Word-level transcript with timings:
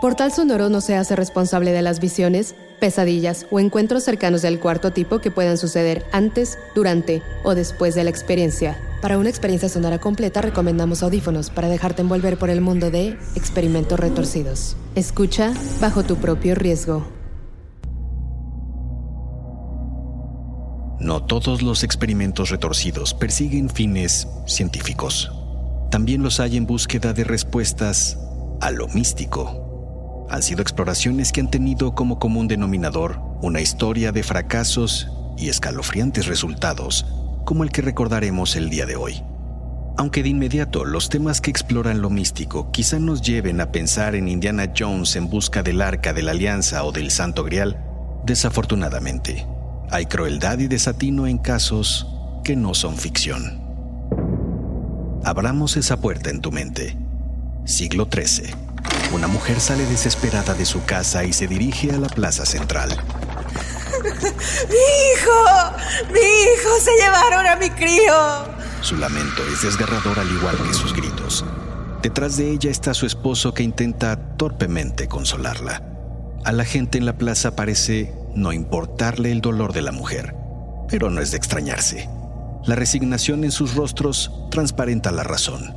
Portal 0.00 0.32
Sonoro 0.32 0.70
no 0.70 0.80
se 0.80 0.96
hace 0.96 1.14
responsable 1.14 1.72
de 1.72 1.82
las 1.82 2.00
visiones, 2.00 2.54
pesadillas 2.80 3.46
o 3.50 3.60
encuentros 3.60 4.02
cercanos 4.02 4.40
del 4.40 4.58
cuarto 4.58 4.92
tipo 4.92 5.18
que 5.18 5.30
puedan 5.30 5.58
suceder 5.58 6.06
antes, 6.10 6.58
durante 6.74 7.22
o 7.44 7.54
después 7.54 7.94
de 7.94 8.04
la 8.04 8.10
experiencia. 8.10 8.78
Para 9.02 9.18
una 9.18 9.28
experiencia 9.28 9.68
sonora 9.68 9.98
completa 9.98 10.40
recomendamos 10.40 11.02
audífonos 11.02 11.50
para 11.50 11.68
dejarte 11.68 12.00
envolver 12.00 12.38
por 12.38 12.48
el 12.48 12.62
mundo 12.62 12.90
de 12.90 13.18
experimentos 13.34 14.00
retorcidos. 14.00 14.74
Escucha 14.94 15.52
bajo 15.82 16.02
tu 16.02 16.16
propio 16.16 16.54
riesgo. 16.54 17.06
No 20.98 21.24
todos 21.24 21.60
los 21.60 21.84
experimentos 21.84 22.48
retorcidos 22.48 23.12
persiguen 23.12 23.68
fines 23.68 24.26
científicos. 24.46 25.30
También 25.90 26.22
los 26.22 26.40
hay 26.40 26.56
en 26.56 26.66
búsqueda 26.66 27.12
de 27.12 27.24
respuestas 27.24 28.18
a 28.62 28.70
lo 28.70 28.88
místico 28.88 29.69
han 30.30 30.42
sido 30.42 30.62
exploraciones 30.62 31.32
que 31.32 31.40
han 31.40 31.50
tenido 31.50 31.94
como 31.94 32.18
común 32.18 32.46
denominador 32.46 33.20
una 33.42 33.60
historia 33.60 34.12
de 34.12 34.22
fracasos 34.22 35.10
y 35.36 35.48
escalofriantes 35.48 36.26
resultados, 36.26 37.06
como 37.44 37.64
el 37.64 37.72
que 37.72 37.82
recordaremos 37.82 38.54
el 38.54 38.70
día 38.70 38.86
de 38.86 38.96
hoy. 38.96 39.22
Aunque 39.96 40.22
de 40.22 40.28
inmediato 40.28 40.84
los 40.84 41.08
temas 41.08 41.40
que 41.40 41.50
exploran 41.50 42.00
lo 42.00 42.10
místico 42.10 42.70
quizá 42.70 42.98
nos 42.98 43.22
lleven 43.22 43.60
a 43.60 43.72
pensar 43.72 44.14
en 44.14 44.28
Indiana 44.28 44.72
Jones 44.76 45.16
en 45.16 45.28
busca 45.28 45.62
del 45.62 45.82
arca 45.82 46.12
de 46.12 46.22
la 46.22 46.30
alianza 46.30 46.84
o 46.84 46.92
del 46.92 47.10
santo 47.10 47.42
grial, 47.42 47.84
desafortunadamente, 48.24 49.46
hay 49.90 50.06
crueldad 50.06 50.58
y 50.60 50.68
desatino 50.68 51.26
en 51.26 51.38
casos 51.38 52.06
que 52.44 52.54
no 52.54 52.74
son 52.74 52.96
ficción. 52.96 53.60
Abramos 55.24 55.76
esa 55.76 56.00
puerta 56.00 56.30
en 56.30 56.40
tu 56.40 56.52
mente. 56.52 56.96
Siglo 57.64 58.08
XIII 58.10 58.69
una 59.12 59.26
mujer 59.26 59.60
sale 59.60 59.86
desesperada 59.86 60.54
de 60.54 60.64
su 60.64 60.84
casa 60.84 61.24
y 61.24 61.32
se 61.32 61.46
dirige 61.46 61.90
a 61.92 61.98
la 61.98 62.08
plaza 62.08 62.46
central. 62.46 62.90
¡Mi 64.02 64.84
hijo! 65.12 66.12
¡Mi 66.12 66.20
hijo! 66.20 66.80
¡Se 66.80 66.90
llevaron 66.96 67.46
a 67.46 67.56
mi 67.56 67.70
crío! 67.70 68.14
Su 68.80 68.96
lamento 68.96 69.42
es 69.52 69.62
desgarrador 69.62 70.18
al 70.18 70.30
igual 70.30 70.56
que 70.56 70.74
sus 70.74 70.94
gritos. 70.94 71.44
Detrás 72.02 72.36
de 72.36 72.50
ella 72.50 72.70
está 72.70 72.94
su 72.94 73.04
esposo 73.04 73.52
que 73.52 73.62
intenta 73.62 74.36
torpemente 74.36 75.06
consolarla. 75.06 75.82
A 76.44 76.52
la 76.52 76.64
gente 76.64 76.96
en 76.96 77.04
la 77.04 77.18
plaza 77.18 77.54
parece 77.54 78.14
no 78.34 78.52
importarle 78.52 79.32
el 79.32 79.42
dolor 79.42 79.72
de 79.74 79.82
la 79.82 79.92
mujer, 79.92 80.34
pero 80.88 81.10
no 81.10 81.20
es 81.20 81.32
de 81.32 81.36
extrañarse. 81.36 82.08
La 82.64 82.74
resignación 82.74 83.44
en 83.44 83.52
sus 83.52 83.74
rostros 83.74 84.32
transparenta 84.50 85.10
la 85.10 85.24
razón. 85.24 85.74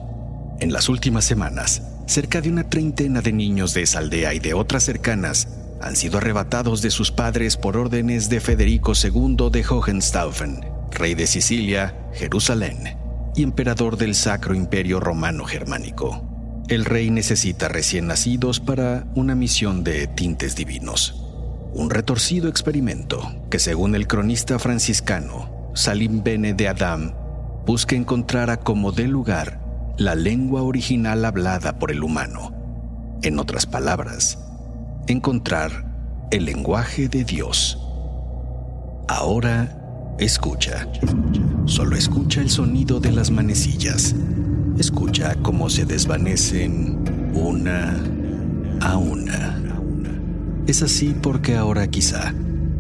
En 0.60 0.72
las 0.72 0.88
últimas 0.88 1.26
semanas, 1.26 1.82
cerca 2.06 2.42
de 2.42 2.50
una 2.50 2.70
treintena 2.70 3.22
de 3.22 3.32
niños 3.32 3.74
de 3.74 3.84
esa 3.84 4.00
aldea 4.00 4.34
y 4.34 4.40
de 4.40 4.54
otras 4.54 4.84
cercanas 4.84 5.48
han 5.82 5.96
sido 5.96 6.18
arrebatados 6.18 6.82
de 6.82 6.92
sus 6.92 7.12
padres 7.12 7.58
por 7.58 7.76
órdenes 7.76 8.30
de 8.30 8.40
Federico 8.40 8.94
II 9.02 9.50
de 9.52 9.66
Hohenstaufen, 9.68 10.66
rey 10.92 11.14
de 11.14 11.28
Sicilia, 11.28 12.10
Jerusalén 12.14 12.98
y 13.36 13.44
emperador 13.44 13.98
del 13.98 14.16
Sacro 14.16 14.56
Imperio 14.56 15.00
Romano 15.00 15.46
Germánico. 15.46 16.24
El 16.70 16.86
rey 16.86 17.10
necesita 17.10 17.68
recién 17.68 18.08
nacidos 18.08 18.62
para 18.62 19.06
una 19.16 19.36
misión 19.36 19.84
de 19.84 20.08
tintes 20.08 20.56
divinos. 20.56 21.22
Un 21.74 21.90
retorcido 21.90 22.48
experimento 22.48 23.36
que, 23.50 23.60
según 23.60 23.96
el 23.96 24.08
cronista 24.08 24.60
franciscano 24.60 25.72
Salim 25.74 26.24
Bene 26.24 26.54
de 26.54 26.68
Adam, 26.70 27.14
busca 27.66 27.96
encontrar 27.96 28.50
a 28.50 28.58
como 28.58 28.92
dé 28.92 29.08
lugar 29.08 29.63
la 29.98 30.16
lengua 30.16 30.64
original 30.64 31.24
hablada 31.24 31.78
por 31.78 31.92
el 31.92 32.04
humano. 32.04 32.52
En 33.22 33.40
otras 33.40 33.66
palabras, 33.66 34.40
encontrar 35.08 35.72
el 36.32 36.46
lenguaje 36.46 37.08
de 37.08 37.24
Dios. 37.24 37.80
Ahora 39.08 40.16
escucha. 40.18 40.88
Solo 41.66 41.96
escucha 41.96 42.42
el 42.42 42.50
sonido 42.50 43.00
de 43.00 43.12
las 43.12 43.30
manecillas. 43.30 44.16
Escucha 44.78 45.36
cómo 45.44 45.70
se 45.70 45.86
desvanecen 45.86 47.32
una 47.36 47.96
a 48.82 48.98
una. 48.98 49.60
Es 50.66 50.82
así 50.82 51.16
porque 51.22 51.56
ahora 51.56 51.88
quizá 51.88 52.34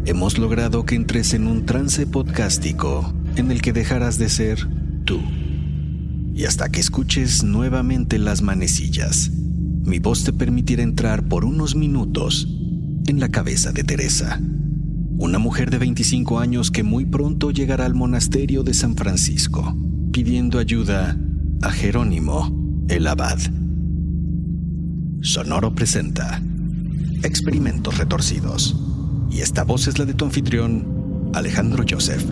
hemos 0.05 0.37
logrado 0.39 0.85
que 0.85 0.95
entres 0.95 1.33
en 1.33 1.47
un 1.47 1.65
trance 1.65 2.07
podcástico 2.07 3.13
en 3.35 3.51
el 3.51 3.61
que 3.61 3.71
dejarás 3.71 4.17
de 4.17 4.29
ser 4.29 4.67
tú 5.05 5.21
y 6.33 6.45
hasta 6.45 6.69
que 6.69 6.79
escuches 6.79 7.43
nuevamente 7.43 8.17
las 8.17 8.41
manecillas, 8.41 9.31
mi 9.31 9.99
voz 9.99 10.23
te 10.23 10.33
permitirá 10.33 10.81
entrar 10.81 11.27
por 11.27 11.45
unos 11.45 11.75
minutos 11.75 12.47
en 13.07 13.19
la 13.19 13.29
cabeza 13.29 13.71
de 13.71 13.83
Teresa, 13.83 14.39
una 15.17 15.37
mujer 15.37 15.69
de 15.69 15.77
25 15.77 16.39
años 16.39 16.71
que 16.71 16.83
muy 16.83 17.05
pronto 17.05 17.51
llegará 17.51 17.85
al 17.85 17.93
monasterio 17.93 18.63
de 18.63 18.73
San 18.73 18.95
Francisco, 18.95 19.77
pidiendo 20.11 20.57
ayuda 20.57 21.17
a 21.61 21.71
Jerónimo, 21.71 22.85
el 22.89 23.07
abad. 23.07 23.39
Sonoro 25.21 25.75
presenta 25.75 26.41
Experimentos 27.23 27.97
Retorcidos, 27.97 28.75
y 29.29 29.39
esta 29.39 29.63
voz 29.63 29.87
es 29.87 29.99
la 29.99 30.05
de 30.05 30.13
tu 30.13 30.25
anfitrión, 30.25 31.31
Alejandro 31.33 31.85
Joseph. 31.89 32.23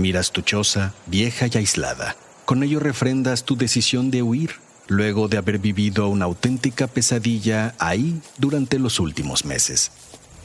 Miras 0.00 0.32
tu 0.32 0.40
choza, 0.40 0.94
vieja 1.04 1.46
y 1.52 1.58
aislada. 1.58 2.16
Con 2.46 2.62
ello 2.62 2.80
refrendas 2.80 3.44
tu 3.44 3.54
decisión 3.54 4.10
de 4.10 4.22
huir, 4.22 4.52
luego 4.88 5.28
de 5.28 5.36
haber 5.36 5.58
vivido 5.58 6.08
una 6.08 6.24
auténtica 6.24 6.86
pesadilla 6.86 7.74
ahí 7.78 8.18
durante 8.38 8.78
los 8.78 8.98
últimos 8.98 9.44
meses. 9.44 9.92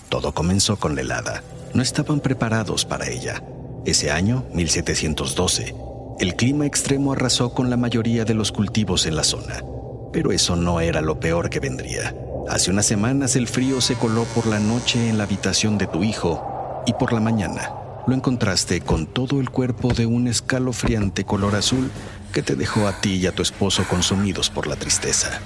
Todo 0.10 0.34
comenzó 0.34 0.76
con 0.76 0.96
la 0.96 1.02
helada. 1.02 1.42
No 1.74 1.82
estaban 1.82 2.20
preparados 2.20 2.84
para 2.84 3.08
ella. 3.08 3.42
Ese 3.86 4.12
año, 4.12 4.44
1712, 4.52 5.74
el 6.20 6.36
clima 6.36 6.66
extremo 6.66 7.14
arrasó 7.14 7.54
con 7.54 7.70
la 7.70 7.78
mayoría 7.78 8.26
de 8.26 8.34
los 8.34 8.52
cultivos 8.52 9.06
en 9.06 9.16
la 9.16 9.24
zona. 9.24 9.64
Pero 10.12 10.34
eso 10.34 10.58
no 10.58 10.82
era 10.82 11.00
lo 11.00 11.22
peor 11.22 11.50
que 11.50 11.62
vendría. 11.62 12.14
Hace 12.50 12.72
unas 12.72 12.88
semanas 12.88 13.38
el 13.38 13.48
frío 13.48 13.80
se 13.80 13.96
coló 13.96 14.26
por 14.36 14.48
la 14.48 14.60
noche 14.60 15.08
en 15.08 15.18
la 15.18 15.24
habitación 15.24 15.78
de 15.78 15.88
tu 15.88 16.04
hijo 16.04 16.84
y 16.86 16.92
por 16.92 17.14
la 17.14 17.22
mañana 17.22 17.85
lo 18.08 18.14
encontraste 18.14 18.82
con 18.82 19.08
todo 19.08 19.40
el 19.40 19.50
cuerpo 19.50 19.94
de 19.94 20.06
un 20.06 20.28
escalofriante 20.28 21.24
color 21.24 21.56
azul 21.56 21.90
que 22.32 22.44
te 22.44 22.56
dejó 22.56 22.88
a 22.88 23.02
ti 23.02 23.16
y 23.16 23.28
a 23.28 23.34
tu 23.34 23.42
esposo 23.42 23.84
consumidos 23.90 24.50
por 24.50 24.68
la 24.68 24.76
tristeza. 24.76 25.40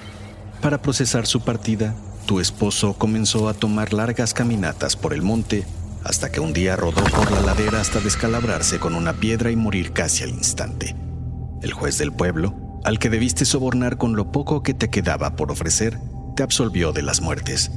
Para 0.62 0.82
procesar 0.82 1.26
su 1.26 1.42
partida, 1.42 1.96
tu 2.26 2.40
esposo 2.40 2.94
comenzó 2.94 3.48
a 3.48 3.54
tomar 3.54 3.94
largas 3.94 4.34
caminatas 4.34 4.96
por 4.96 5.14
el 5.14 5.22
monte 5.22 5.66
hasta 6.04 6.32
que 6.32 6.40
un 6.40 6.54
día 6.54 6.76
rodó 6.76 7.04
por 7.04 7.32
la 7.32 7.42
ladera 7.42 7.82
hasta 7.82 8.00
descalabrarse 8.00 8.80
con 8.80 8.96
una 8.96 9.14
piedra 9.14 9.52
y 9.52 9.56
morir 9.56 9.94
casi 9.94 10.24
al 10.24 10.30
instante. 10.30 10.96
El 11.62 11.74
juez 11.74 11.98
del 11.98 12.12
pueblo, 12.12 12.82
al 12.84 13.00
que 13.00 13.10
debiste 13.10 13.46
sobornar 13.46 13.98
con 13.98 14.16
lo 14.16 14.32
poco 14.32 14.64
que 14.64 14.74
te 14.74 14.90
quedaba 14.90 15.36
por 15.36 15.52
ofrecer, 15.52 16.00
te 16.36 16.44
absolvió 16.44 16.94
de 16.94 17.04
las 17.04 17.22
muertes. 17.22 17.72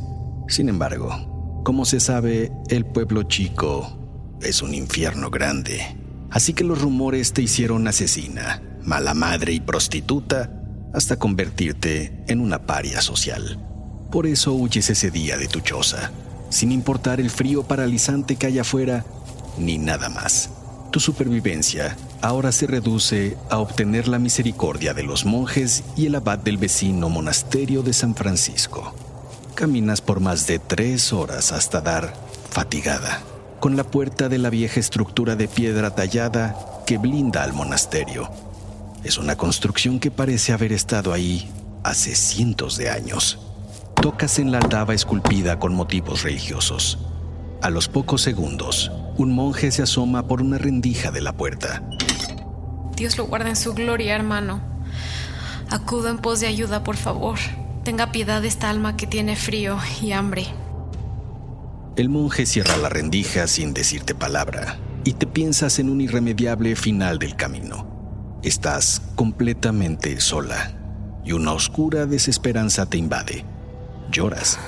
Sin 0.49 0.69
embargo, 0.69 1.63
como 1.65 1.85
se 1.85 2.01
sabe, 2.01 2.53
el 2.69 2.85
pueblo 2.85 3.25
chico 3.25 4.02
es 4.45 4.63
un 4.63 4.75
infierno 4.75 5.31
grande. 5.31 5.97
Así 6.31 6.55
que 6.55 6.65
los 6.65 6.81
rumores 6.81 7.33
te 7.33 7.43
hicieron 7.43 7.87
asesina, 7.89 8.63
mala 8.83 9.15
madre 9.15 9.53
y 9.53 9.61
prostituta 9.61 10.51
hasta 10.95 11.17
convertirte 11.17 12.25
en 12.27 12.41
una 12.41 12.67
paria 12.67 13.01
social. 13.01 13.59
Por 14.11 14.27
eso 14.27 14.53
huyes 14.53 14.91
ese 14.91 15.11
día 15.11 15.37
de 15.37 15.49
tu 15.49 15.61
choza, 15.61 16.11
sin 16.51 16.73
importar 16.73 17.21
el 17.21 17.31
frío 17.31 17.63
paralizante 17.63 18.37
que 18.37 18.47
hay 18.47 18.59
afuera, 18.59 19.05
ni 19.59 19.79
nada 19.79 20.09
más. 20.09 20.51
Tu 20.91 21.01
supervivencia 21.01 21.97
ahora 22.21 22.53
se 22.53 22.67
reduce 22.67 23.37
a 23.49 23.59
obtener 23.59 24.09
la 24.09 24.19
misericordia 24.19 24.93
de 24.93 25.03
los 25.03 25.25
monjes 25.25 25.83
y 25.97 26.07
el 26.07 26.15
abad 26.15 26.39
del 26.39 26.59
vecino 26.59 27.09
monasterio 27.09 27.83
de 27.83 27.95
San 27.95 28.15
Francisco. 28.15 28.95
Caminas 29.55 30.03
por 30.03 30.21
más 30.21 30.47
de 30.47 30.59
tres 30.59 31.13
horas 31.13 31.53
hasta 31.53 31.81
dar, 31.81 32.15
fatigada, 32.51 33.23
con 33.63 33.77
la 33.77 33.85
puerta 33.85 34.29
de 34.29 34.39
la 34.39 34.51
vieja 34.51 34.81
estructura 34.81 35.37
de 35.37 35.47
piedra 35.47 35.95
tallada 35.95 36.57
que 36.85 36.99
blinda 36.99 37.45
al 37.45 37.53
monasterio. 37.53 38.29
Es 39.05 39.19
una 39.19 39.37
construcción 39.37 40.01
que 40.01 40.11
parece 40.11 40.53
haber 40.53 40.73
estado 40.73 41.13
ahí 41.13 41.49
hace 41.85 42.17
cientos 42.17 42.77
de 42.77 42.91
años. 42.91 43.39
Tocas 43.95 44.41
en 44.41 44.51
la 44.51 44.59
aldaba 44.59 44.95
esculpida 44.95 45.61
con 45.61 45.77
motivos 45.77 46.25
religiosos. 46.25 46.99
A 47.63 47.71
los 47.71 47.87
pocos 47.87 48.21
segundos, 48.23 48.91
un 49.17 49.33
monje 49.33 49.71
se 49.71 49.85
asoma 49.85 50.27
por 50.27 50.43
una 50.43 50.59
rendija 50.59 51.13
de 51.13 51.21
la 51.21 51.33
puerta. 51.33 51.85
Dios 52.97 53.17
lo 53.17 53.27
guarda 53.27 53.51
en 53.51 53.55
su 53.57 53.75
gloria, 53.75 54.17
hermano. 54.17 54.61
Acudo 55.71 56.09
en 56.09 56.19
pos 56.19 56.41
de 56.41 56.49
ayuda, 56.49 56.83
por 56.83 56.97
favor. 56.97 57.39
Tenga 57.85 58.11
piedad 58.11 58.43
de 58.43 58.49
esta 58.49 58.71
alma 58.71 58.97
que 58.97 59.07
tiene 59.07 59.37
frío 59.37 59.79
y 60.03 60.11
hambre. 60.11 60.49
El 61.95 62.09
monje 62.09 62.47
cierra 62.47 62.79
la 62.79 62.89
rendija 62.89 63.47
sin 63.47 63.75
decirte 63.75 64.15
palabra 64.15 64.79
y 65.05 65.13
te 65.13 65.27
piensas 65.27 65.79
en 65.79 65.91
un 65.91 66.01
irremediable 66.01 66.75
final 66.75 67.19
del 67.19 67.37
camino. 67.37 68.41
Estás 68.43 69.03
completamente 69.15 70.19
sola 70.19 70.73
y 71.23 71.33
una 71.33 71.53
oscura 71.53 72.07
desesperanza 72.07 72.87
te 72.87 72.97
invade. 72.97 73.45
Lloras, 74.11 74.59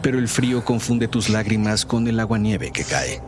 pero 0.00 0.18
el 0.18 0.26
frío 0.26 0.64
confunde 0.64 1.06
tus 1.06 1.28
lágrimas 1.28 1.84
con 1.84 2.08
el 2.08 2.18
agua-nieve 2.18 2.70
que 2.70 2.84
cae. 2.84 3.20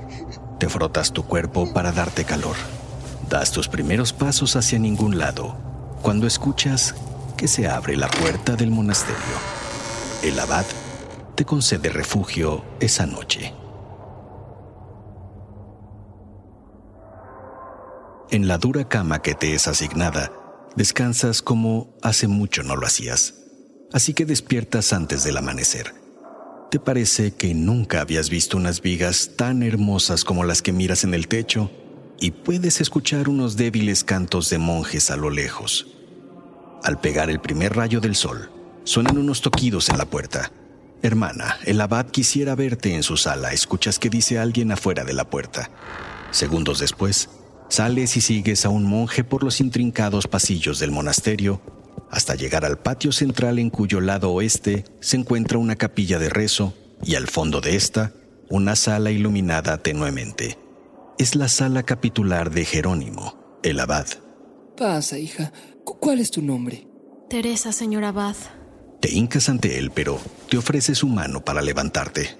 Te 0.59 0.71
frotas 0.71 1.13
tu 1.13 1.25
cuerpo 1.25 1.75
para 1.75 1.93
darte 1.93 2.25
calor. 2.25 2.57
Das 3.29 3.53
tus 3.53 3.69
primeros 3.69 4.15
pasos 4.15 4.57
hacia 4.57 4.79
ningún 4.79 5.19
lado 5.19 5.59
cuando 6.01 6.27
escuchas 6.27 6.95
que 7.37 7.49
se 7.49 7.69
abre 7.69 7.99
la 7.99 8.09
puerta 8.09 8.57
del 8.57 8.71
monasterio. 8.71 9.37
El 10.23 10.39
abad 10.41 10.65
te 11.35 11.45
concede 11.45 11.89
refugio 11.89 12.65
esa 12.81 13.07
noche. 13.07 13.55
En 18.31 18.49
la 18.49 18.59
dura 18.59 18.89
cama 18.89 19.21
que 19.21 19.35
te 19.35 19.55
es 19.55 19.69
asignada, 19.69 20.33
descansas 20.77 21.43
como 21.43 21.95
hace 22.03 22.29
mucho 22.29 22.63
no 22.63 22.77
lo 22.77 22.87
hacías, 22.87 23.35
así 23.93 24.15
que 24.15 24.25
despiertas 24.25 24.93
antes 24.93 25.25
del 25.25 25.37
amanecer. 25.37 25.95
Te 26.71 26.79
parece 26.79 27.33
que 27.33 27.53
nunca 27.53 28.01
habías 28.01 28.31
visto 28.31 28.57
unas 28.57 28.81
vigas 28.81 29.33
tan 29.37 29.63
hermosas 29.63 30.25
como 30.25 30.45
las 30.45 30.63
que 30.63 30.73
miras 30.73 31.05
en 31.05 31.13
el 31.13 31.29
techo 31.29 31.71
y 32.19 32.31
puedes 32.31 32.81
escuchar 32.81 33.29
unos 33.29 33.57
débiles 33.57 34.05
cantos 34.05 34.49
de 34.49 34.57
monjes 34.57 35.11
a 35.11 35.17
lo 35.17 35.29
lejos. 35.29 35.89
Al 36.83 37.01
pegar 37.01 37.29
el 37.29 37.41
primer 37.41 37.77
rayo 37.77 38.01
del 38.01 38.15
sol, 38.15 38.51
suenan 38.85 39.19
unos 39.19 39.43
toquidos 39.43 39.91
en 39.91 39.99
la 39.99 40.07
puerta. 40.07 40.51
Hermana, 41.03 41.59
el 41.65 41.81
abad 41.81 42.07
quisiera 42.07 42.55
verte 42.55 42.95
en 42.95 43.03
su 43.03 43.17
sala. 43.17 43.53
Escuchas 43.53 43.99
que 43.99 44.09
dice 44.09 44.39
alguien 44.39 44.71
afuera 44.71 45.05
de 45.05 45.13
la 45.13 45.29
puerta. 45.29 45.71
Segundos 46.31 46.79
después, 46.79 47.29
sales 47.69 48.17
y 48.17 48.21
sigues 48.21 48.65
a 48.65 48.69
un 48.69 48.85
monje 48.85 49.25
por 49.25 49.43
los 49.43 49.61
intrincados 49.61 50.29
pasillos 50.29 50.79
del 50.79 50.93
monasterio 50.93 51.61
hasta 52.13 52.35
llegar 52.35 52.65
al 52.65 52.79
patio 52.79 53.11
central 53.11 53.59
en 53.59 53.71
cuyo 53.71 54.01
lado 54.01 54.31
oeste 54.33 54.85
se 55.01 55.17
encuentra 55.17 55.59
una 55.59 55.77
capilla 55.77 56.19
de 56.19 56.29
rezo 56.29 56.75
y 57.03 57.15
al 57.15 57.27
fondo 57.27 57.61
de 57.61 57.75
esta 57.75 58.13
una 58.51 58.77
sala 58.77 59.11
iluminada 59.11 59.79
tenuemente. 59.79 60.59
Es 61.19 61.35
la 61.35 61.49
sala 61.49 61.83
capitular 61.85 62.51
de 62.51 62.67
Jerónimo, 62.67 63.59
el 63.63 63.81
abad. 63.81 64.07
Pasa, 64.77 65.19
hija. 65.19 65.53
¿Cuál 65.85 66.21
es 66.21 66.31
tu 66.31 66.43
nombre? 66.43 66.87
Teresa, 67.31 67.73
señor 67.73 68.05
Abad. 68.05 68.37
Te 69.03 69.11
hincas 69.11 69.49
ante 69.49 69.81
él, 69.81 69.91
pero 69.91 70.21
te 70.49 70.57
ofrece 70.57 70.95
su 70.95 71.09
mano 71.09 71.45
para 71.45 71.61
levantarte. 71.61 72.37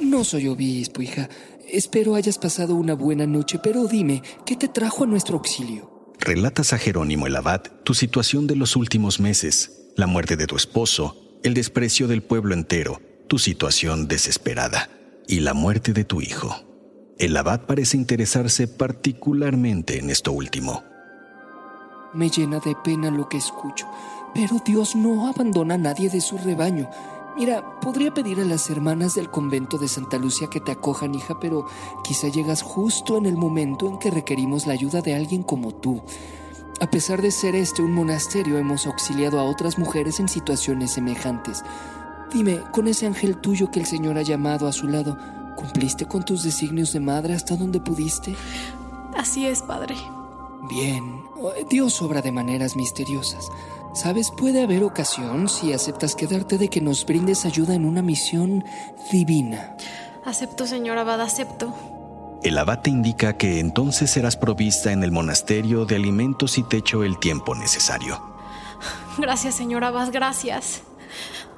No 0.00 0.24
soy 0.24 0.48
obispo, 0.48 1.00
hija. 1.00 1.28
Espero 1.70 2.16
hayas 2.16 2.38
pasado 2.38 2.74
una 2.74 2.94
buena 2.94 3.24
noche, 3.24 3.60
pero 3.62 3.86
dime, 3.86 4.20
¿qué 4.44 4.56
te 4.56 4.66
trajo 4.66 5.04
a 5.04 5.06
nuestro 5.06 5.36
auxilio? 5.36 6.12
Relatas 6.18 6.72
a 6.72 6.78
Jerónimo 6.78 7.28
el 7.28 7.36
abad 7.36 7.62
tu 7.84 7.94
situación 7.94 8.48
de 8.48 8.56
los 8.56 8.74
últimos 8.74 9.20
meses, 9.20 9.92
la 9.94 10.08
muerte 10.08 10.36
de 10.36 10.48
tu 10.48 10.56
esposo, 10.56 11.38
el 11.44 11.54
desprecio 11.54 12.08
del 12.08 12.24
pueblo 12.24 12.52
entero, 12.52 13.00
tu 13.28 13.38
situación 13.38 14.08
desesperada 14.08 14.90
y 15.28 15.38
la 15.38 15.54
muerte 15.54 15.92
de 15.92 16.02
tu 16.02 16.20
hijo. 16.20 16.56
El 17.16 17.36
abad 17.36 17.60
parece 17.60 17.96
interesarse 17.96 18.66
particularmente 18.66 20.00
en 20.00 20.10
esto 20.10 20.32
último. 20.32 20.82
Me 22.12 22.28
llena 22.28 22.58
de 22.60 22.74
pena 22.82 23.10
lo 23.10 23.28
que 23.28 23.36
escucho, 23.36 23.86
pero 24.36 24.60
Dios 24.62 24.94
no 24.94 25.26
abandona 25.26 25.74
a 25.74 25.78
nadie 25.78 26.10
de 26.10 26.20
su 26.20 26.36
rebaño. 26.36 26.90
Mira, 27.38 27.80
podría 27.80 28.12
pedir 28.12 28.38
a 28.38 28.44
las 28.44 28.68
hermanas 28.68 29.14
del 29.14 29.30
convento 29.30 29.78
de 29.78 29.88
Santa 29.88 30.18
Lucia 30.18 30.48
que 30.50 30.60
te 30.60 30.72
acojan, 30.72 31.14
hija, 31.14 31.40
pero 31.40 31.66
quizá 32.04 32.28
llegas 32.28 32.60
justo 32.60 33.16
en 33.16 33.24
el 33.24 33.38
momento 33.38 33.88
en 33.88 33.98
que 33.98 34.10
requerimos 34.10 34.66
la 34.66 34.74
ayuda 34.74 35.00
de 35.00 35.14
alguien 35.14 35.42
como 35.42 35.74
tú. 35.74 36.02
A 36.82 36.90
pesar 36.90 37.22
de 37.22 37.30
ser 37.30 37.54
este 37.54 37.80
un 37.80 37.94
monasterio, 37.94 38.58
hemos 38.58 38.86
auxiliado 38.86 39.40
a 39.40 39.44
otras 39.44 39.78
mujeres 39.78 40.20
en 40.20 40.28
situaciones 40.28 40.90
semejantes. 40.92 41.64
Dime, 42.30 42.60
con 42.72 42.88
ese 42.88 43.06
ángel 43.06 43.38
tuyo 43.38 43.70
que 43.70 43.80
el 43.80 43.86
Señor 43.86 44.18
ha 44.18 44.22
llamado 44.22 44.68
a 44.68 44.72
su 44.72 44.86
lado, 44.86 45.16
¿cumpliste 45.56 46.04
con 46.04 46.26
tus 46.26 46.42
designios 46.42 46.92
de 46.92 47.00
madre 47.00 47.32
hasta 47.32 47.56
donde 47.56 47.80
pudiste? 47.80 48.36
Así 49.16 49.46
es, 49.46 49.62
padre. 49.62 49.96
Bien, 50.62 51.22
Dios 51.70 52.02
obra 52.02 52.22
de 52.22 52.32
maneras 52.32 52.76
misteriosas. 52.76 53.48
Sabes, 53.94 54.30
puede 54.30 54.62
haber 54.62 54.82
ocasión 54.84 55.48
si 55.48 55.72
aceptas 55.72 56.14
quedarte 56.14 56.58
de 56.58 56.68
que 56.68 56.80
nos 56.80 57.06
brindes 57.06 57.46
ayuda 57.46 57.74
en 57.74 57.86
una 57.86 58.02
misión 58.02 58.64
divina. 59.10 59.76
Acepto, 60.24 60.66
señor 60.66 60.98
Abad, 60.98 61.20
acepto. 61.20 61.72
El 62.42 62.58
abad 62.58 62.80
te 62.80 62.90
indica 62.90 63.36
que 63.36 63.58
entonces 63.60 64.10
serás 64.10 64.36
provista 64.36 64.92
en 64.92 65.02
el 65.02 65.12
monasterio 65.12 65.86
de 65.86 65.96
alimentos 65.96 66.58
y 66.58 66.62
techo 66.62 67.04
el 67.04 67.18
tiempo 67.18 67.54
necesario. 67.54 68.22
Gracias, 69.18 69.54
señor 69.54 69.84
Abad, 69.84 70.10
gracias. 70.12 70.82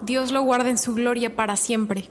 Dios 0.00 0.30
lo 0.30 0.42
guarde 0.42 0.70
en 0.70 0.78
su 0.78 0.94
gloria 0.94 1.34
para 1.34 1.56
siempre. 1.56 2.10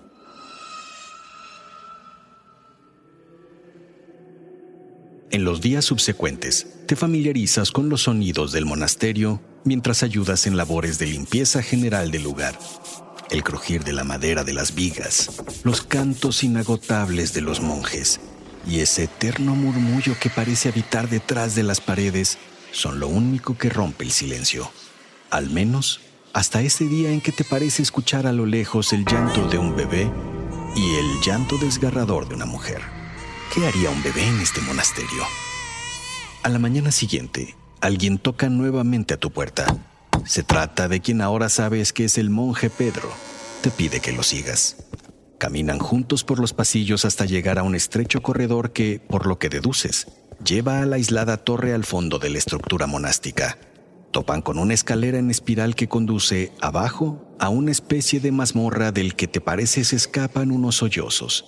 En 5.38 5.44
los 5.44 5.62
días 5.62 5.86
subsecuentes, 5.86 6.66
te 6.88 6.96
familiarizas 6.96 7.70
con 7.70 7.90
los 7.90 8.02
sonidos 8.02 8.52
del 8.54 8.66
monasterio 8.66 9.40
mientras 9.66 10.02
ayudas 10.02 10.48
en 10.48 10.58
labores 10.58 10.98
de 10.98 11.06
limpieza 11.06 11.62
general 11.62 12.10
del 12.10 12.24
lugar. 12.24 12.58
El 13.30 13.44
crujir 13.44 13.84
de 13.84 13.94
la 13.94 14.04
madera 14.04 14.44
de 14.44 14.54
las 14.54 14.74
vigas, 14.74 15.44
los 15.64 15.84
cantos 15.84 16.44
inagotables 16.44 17.36
de 17.36 17.42
los 17.42 17.62
monjes 17.62 18.20
y 18.68 18.80
ese 18.80 19.04
eterno 19.04 19.54
murmullo 19.54 20.16
que 20.20 20.32
parece 20.32 20.70
habitar 20.70 21.08
detrás 21.08 21.54
de 21.54 21.62
las 21.62 21.82
paredes 21.82 22.40
son 22.72 23.00
lo 23.00 23.08
único 23.08 23.60
que 23.60 23.70
rompe 23.70 24.06
el 24.06 24.12
silencio. 24.12 24.72
Al 25.30 25.52
menos 25.52 26.00
hasta 26.34 26.64
ese 26.64 26.86
día 26.86 27.12
en 27.12 27.22
que 27.22 27.32
te 27.32 27.44
parece 27.44 27.84
escuchar 27.84 28.26
a 28.26 28.34
lo 28.34 28.48
lejos 28.48 28.92
el 28.92 29.06
llanto 29.06 29.48
de 29.50 29.60
un 29.60 29.76
bebé 29.76 30.12
y 30.76 30.96
el 30.96 31.22
llanto 31.22 31.60
desgarrador 31.60 32.28
de 32.28 32.34
una 32.34 32.48
mujer. 32.48 32.97
¿Qué 33.54 33.66
haría 33.66 33.90
un 33.90 34.04
bebé 34.04 34.28
en 34.28 34.40
este 34.42 34.62
monasterio? 34.62 35.24
A 36.44 36.50
la 36.50 36.60
mañana 36.60 36.92
siguiente, 36.92 37.56
alguien 37.82 38.20
toca 38.20 38.50
nuevamente 38.50 39.14
a 39.14 39.18
tu 39.18 39.32
puerta. 39.32 39.66
Se 40.26 40.44
trata 40.44 40.88
de 40.88 41.00
quien 41.00 41.22
ahora 41.22 41.50
sabes 41.50 41.94
que 41.94 42.06
es 42.06 42.18
el 42.18 42.30
monje 42.30 42.70
Pedro. 42.70 43.10
Te 43.62 43.72
pide 43.72 44.00
que 44.00 44.12
lo 44.12 44.22
sigas. 44.22 44.76
Caminan 45.38 45.80
juntos 45.80 46.24
por 46.24 46.40
los 46.40 46.54
pasillos 46.54 47.06
hasta 47.06 47.26
llegar 47.26 47.58
a 47.58 47.64
un 47.64 47.74
estrecho 47.74 48.22
corredor 48.22 48.74
que, 48.74 49.00
por 49.00 49.26
lo 49.26 49.40
que 49.40 49.50
deduces, 49.50 50.08
lleva 50.44 50.82
a 50.82 50.86
la 50.86 50.98
aislada 50.98 51.38
torre 51.38 51.74
al 51.74 51.86
fondo 51.86 52.20
de 52.20 52.30
la 52.30 52.38
estructura 52.38 52.86
monástica. 52.86 53.58
Topan 54.12 54.42
con 54.42 54.60
una 54.60 54.74
escalera 54.74 55.20
en 55.20 55.32
espiral 55.32 55.76
que 55.76 55.88
conduce 55.88 56.52
abajo 56.60 57.36
a 57.40 57.50
una 57.50 57.72
especie 57.72 58.20
de 58.20 58.32
mazmorra 58.32 58.92
del 58.92 59.16
que 59.16 59.28
te 59.28 59.42
parece 59.42 59.84
se 59.84 59.96
escapan 59.96 60.52
unos 60.52 60.76
sollozos. 60.76 61.46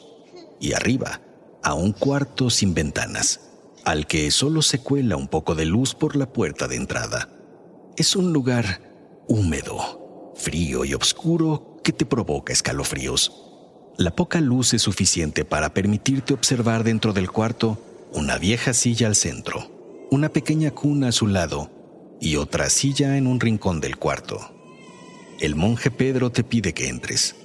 Y 0.59 0.73
arriba, 0.73 1.21
a 1.63 1.73
un 1.73 1.91
cuarto 1.91 2.49
sin 2.49 2.73
ventanas, 2.73 3.41
al 3.85 4.07
que 4.07 4.31
solo 4.31 4.61
se 4.61 4.79
cuela 4.79 5.17
un 5.17 5.27
poco 5.27 5.55
de 5.55 5.65
luz 5.65 5.93
por 5.95 6.15
la 6.15 6.31
puerta 6.31 6.67
de 6.67 6.75
entrada. 6.75 7.29
Es 7.97 8.15
un 8.15 8.33
lugar 8.33 9.23
húmedo, 9.27 10.33
frío 10.35 10.85
y 10.85 10.93
oscuro 10.93 11.77
que 11.83 11.91
te 11.91 12.05
provoca 12.05 12.53
escalofríos. 12.53 13.31
La 13.97 14.15
poca 14.15 14.39
luz 14.39 14.73
es 14.73 14.81
suficiente 14.81 15.43
para 15.43 15.73
permitirte 15.73 16.33
observar 16.33 16.83
dentro 16.83 17.11
del 17.13 17.29
cuarto 17.29 17.77
una 18.13 18.37
vieja 18.37 18.73
silla 18.73 19.07
al 19.07 19.15
centro, 19.15 20.07
una 20.11 20.29
pequeña 20.29 20.71
cuna 20.71 21.09
a 21.09 21.11
su 21.11 21.27
lado 21.27 21.69
y 22.21 22.37
otra 22.37 22.69
silla 22.69 23.17
en 23.17 23.27
un 23.27 23.39
rincón 23.39 23.81
del 23.81 23.97
cuarto. 23.97 24.55
El 25.39 25.55
monje 25.55 25.91
Pedro 25.91 26.31
te 26.31 26.43
pide 26.43 26.73
que 26.73 26.87
entres. 26.87 27.35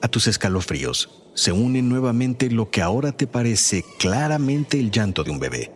A 0.00 0.08
tus 0.08 0.26
escalofríos 0.26 1.23
se 1.34 1.52
une 1.52 1.82
nuevamente 1.82 2.50
lo 2.50 2.70
que 2.70 2.80
ahora 2.80 3.12
te 3.12 3.26
parece 3.26 3.84
claramente 3.98 4.78
el 4.78 4.90
llanto 4.90 5.24
de 5.24 5.30
un 5.30 5.38
bebé. 5.38 5.72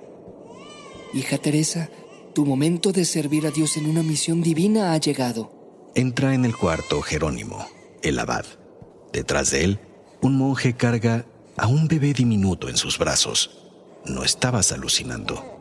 Hija 1.12 1.38
Teresa, 1.38 1.90
tu 2.34 2.46
momento 2.46 2.92
de 2.92 3.04
servir 3.04 3.46
a 3.46 3.50
Dios 3.50 3.76
en 3.76 3.86
una 3.86 4.02
misión 4.02 4.42
divina 4.42 4.92
ha 4.92 4.98
llegado. 4.98 5.52
Entra 5.94 6.34
en 6.34 6.44
el 6.44 6.56
cuarto 6.56 7.02
Jerónimo, 7.02 7.66
el 8.02 8.18
abad. 8.18 8.44
Detrás 9.12 9.50
de 9.50 9.64
él, 9.64 9.80
un 10.20 10.36
monje 10.36 10.74
carga 10.74 11.26
a 11.56 11.66
un 11.66 11.88
bebé 11.88 12.12
diminuto 12.12 12.68
en 12.68 12.76
sus 12.76 12.98
brazos. 12.98 13.50
No 14.06 14.22
estabas 14.22 14.70
alucinando. 14.70 15.57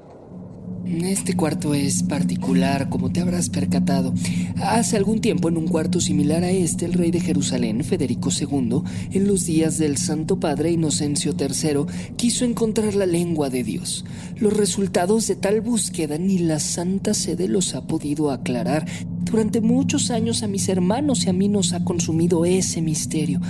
Este 0.90 1.36
cuarto 1.36 1.74
es 1.74 2.02
particular, 2.02 2.88
como 2.88 3.12
te 3.12 3.20
habrás 3.20 3.50
percatado. 3.50 4.14
Hace 4.56 4.96
algún 4.96 5.20
tiempo, 5.20 5.50
en 5.50 5.58
un 5.58 5.68
cuarto 5.68 6.00
similar 6.00 6.46
a 6.46 6.52
este, 6.52 6.86
el 6.86 6.94
rey 6.94 7.12
de 7.12 7.20
Jerusalén, 7.20 7.84
Federico 7.84 8.30
II, 8.30 8.84
en 9.12 9.28
los 9.28 9.46
días 9.46 9.78
del 9.78 9.98
Santo 9.98 10.40
Padre 10.40 10.72
Inocencio 10.72 11.36
III, 11.38 12.14
quiso 12.16 12.46
encontrar 12.46 12.96
la 12.96 13.06
lengua 13.06 13.50
de 13.50 13.66
Dios. 13.66 14.06
Los 14.38 14.56
resultados 14.56 15.28
de 15.28 15.36
tal 15.36 15.60
búsqueda 15.60 16.18
ni 16.18 16.40
la 16.40 16.60
Santa 16.60 17.14
Sede 17.14 17.50
los 17.50 17.76
ha 17.76 17.86
podido 17.86 18.32
aclarar. 18.32 18.86
Durante 19.26 19.60
muchos 19.60 20.10
años 20.10 20.42
a 20.42 20.48
mis 20.48 20.70
hermanos 20.70 21.26
y 21.26 21.30
a 21.30 21.34
mí 21.34 21.50
nos 21.50 21.74
ha 21.74 21.84
consumido 21.84 22.46
ese 22.46 22.82
misterio. 22.82 23.42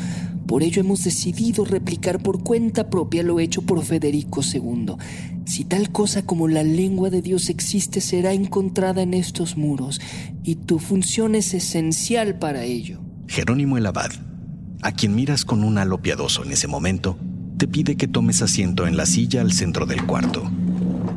Por 0.48 0.64
ello 0.64 0.80
hemos 0.80 1.04
decidido 1.04 1.66
replicar 1.66 2.24
por 2.24 2.42
cuenta 2.42 2.90
propia 2.90 3.22
lo 3.22 3.42
hecho 3.42 3.64
por 3.64 3.84
Federico 3.84 4.42
II. 4.42 4.94
Si 5.46 5.66
tal 5.66 5.92
cosa 5.92 6.26
como 6.26 6.48
la 6.48 6.64
lengua 6.64 7.10
de 7.10 7.22
Dios 7.22 7.50
existe, 7.50 8.00
será 8.00 8.32
encontrada 8.32 9.02
en 9.02 9.14
estos 9.14 9.58
muros, 9.58 10.00
y 10.44 10.56
tu 10.56 10.80
función 10.80 11.36
es 11.36 11.54
esencial 11.54 12.40
para 12.40 12.64
ello. 12.64 13.02
Jerónimo 13.28 13.78
el 13.78 13.86
Abad, 13.86 14.12
a 14.82 14.94
quien 14.94 15.16
miras 15.16 15.44
con 15.44 15.66
un 15.66 15.78
halo 15.78 16.02
piadoso 16.02 16.46
en 16.46 16.54
ese 16.54 16.68
momento, 16.68 17.18
te 17.58 17.68
pide 17.68 17.98
que 17.98 18.08
tomes 18.08 18.42
asiento 18.42 18.88
en 18.88 18.96
la 18.96 19.06
silla 19.06 19.42
al 19.42 19.52
centro 19.52 19.86
del 19.86 20.06
cuarto. 20.06 20.50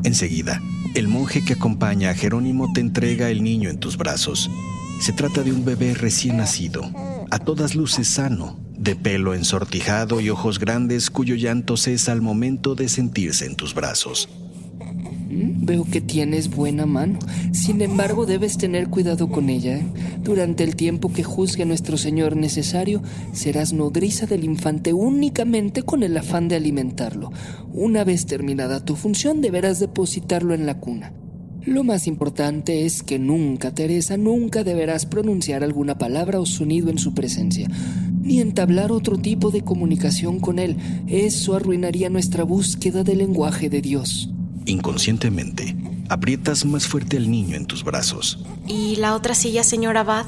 Enseguida, 0.03 0.61
el 0.95 1.07
monje 1.07 1.45
que 1.45 1.53
acompaña 1.53 2.11
a 2.11 2.15
Jerónimo 2.15 2.73
te 2.73 2.81
entrega 2.81 3.31
el 3.31 3.45
niño 3.45 3.71
en 3.71 3.79
tus 3.79 3.97
brazos. 3.97 4.51
Se 5.01 5.13
trata 5.13 5.43
de 5.43 5.53
un 5.53 5.65
bebé 5.65 5.95
recién 5.95 6.39
nacido, 6.39 6.83
a 7.31 7.39
todas 7.39 7.77
luces 7.77 8.09
sano, 8.09 8.59
de 8.81 8.97
pelo 8.97 9.35
ensortijado 9.35 10.23
y 10.23 10.31
ojos 10.31 10.59
grandes 10.59 11.11
cuyo 11.11 11.35
llanto 11.35 11.77
cesa 11.77 12.13
al 12.13 12.23
momento 12.23 12.75
de 12.75 12.89
sentirse 12.89 13.45
en 13.45 13.55
tus 13.55 13.75
brazos. 13.75 14.31
Mm, 15.29 15.67
veo 15.67 15.85
que 15.85 16.01
tienes 16.01 16.49
buena 16.49 16.87
mano. 16.87 17.19
Sin 17.53 17.83
embargo, 17.83 18.25
debes 18.25 18.57
tener 18.57 18.89
cuidado 18.89 19.29
con 19.29 19.51
ella. 19.51 19.77
¿eh? 19.77 19.87
Durante 20.23 20.65
el 20.65 20.77
tiempo 20.77 21.13
que 21.13 21.23
juzgue 21.23 21.67
nuestro 21.67 21.99
Señor 21.99 22.37
necesario, 22.37 23.03
serás 23.35 23.75
nodriza 23.75 24.25
del 24.25 24.45
infante 24.45 24.95
únicamente 24.95 25.83
con 25.83 26.03
el 26.03 26.17
afán 26.17 26.49
de 26.49 26.57
alimentarlo. 26.57 27.31
Una 27.75 28.03
vez 28.03 28.25
terminada 28.25 28.83
tu 28.83 28.97
función, 28.97 29.43
deberás 29.43 29.79
depositarlo 29.79 30.55
en 30.55 30.65
la 30.65 30.81
cuna. 30.81 31.13
Lo 31.65 31.85
más 31.85 32.07
importante 32.07 32.87
es 32.87 33.03
que 33.03 33.19
nunca, 33.19 33.75
Teresa, 33.75 34.17
nunca 34.17 34.65
deberás 34.65 35.07
pronunciar 35.07 35.63
alguna 35.63 35.99
palabra 35.99 36.41
o 36.41 36.47
sonido 36.47 36.91
en 36.91 36.99
su 36.99 37.15
presencia 37.15 37.69
ni 38.23 38.41
entablar 38.41 38.93
otro 38.93 39.19
tipo 39.19 39.51
de 39.51 39.63
comunicación 39.63 40.41
con 40.41 40.59
Él. 40.59 40.77
Eso 41.09 41.57
arruinaría 41.57 42.11
nuestra 42.11 42.45
búsqueda 42.45 43.03
del 43.03 43.19
lenguaje 43.19 43.69
de 43.69 43.81
Dios. 43.81 44.31
Inconscientemente, 44.67 45.77
aprietas 46.09 46.65
más 46.65 46.87
fuerte 46.87 47.17
al 47.17 47.31
niño 47.31 47.57
en 47.57 47.67
tus 47.67 47.83
brazos. 47.83 48.39
¿Y 48.67 48.97
la 48.97 49.15
otra 49.15 49.35
silla, 49.35 49.65
señor 49.65 49.97
Abad? 49.97 50.27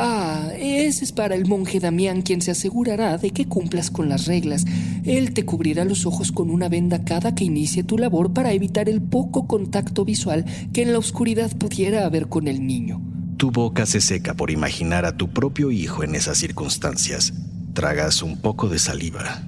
Ah, 0.00 0.52
ese 0.56 1.04
es 1.04 1.10
para 1.10 1.34
el 1.34 1.46
monje 1.46 1.80
Damián 1.80 2.22
quien 2.22 2.40
se 2.40 2.52
asegurará 2.52 3.18
de 3.18 3.32
que 3.32 3.48
cumplas 3.48 3.90
con 3.90 4.08
las 4.08 4.26
reglas. 4.26 4.64
Él 5.04 5.34
te 5.34 5.44
cubrirá 5.44 5.84
los 5.84 6.06
ojos 6.06 6.30
con 6.30 6.50
una 6.50 6.68
venda 6.68 7.02
cada 7.04 7.34
que 7.34 7.42
inicie 7.42 7.82
tu 7.82 7.98
labor 7.98 8.32
para 8.32 8.52
evitar 8.52 8.88
el 8.88 9.02
poco 9.02 9.48
contacto 9.48 10.04
visual 10.04 10.44
que 10.72 10.82
en 10.82 10.92
la 10.92 10.98
oscuridad 10.98 11.50
pudiera 11.56 12.06
haber 12.06 12.28
con 12.28 12.46
el 12.46 12.64
niño. 12.64 13.02
Tu 13.38 13.50
boca 13.50 13.86
se 13.86 14.00
seca 14.00 14.34
por 14.34 14.52
imaginar 14.52 15.04
a 15.04 15.16
tu 15.16 15.30
propio 15.30 15.72
hijo 15.72 16.04
en 16.04 16.14
esas 16.14 16.38
circunstancias. 16.38 17.32
Tragas 17.72 18.22
un 18.22 18.40
poco 18.40 18.68
de 18.68 18.78
saliva. 18.78 19.47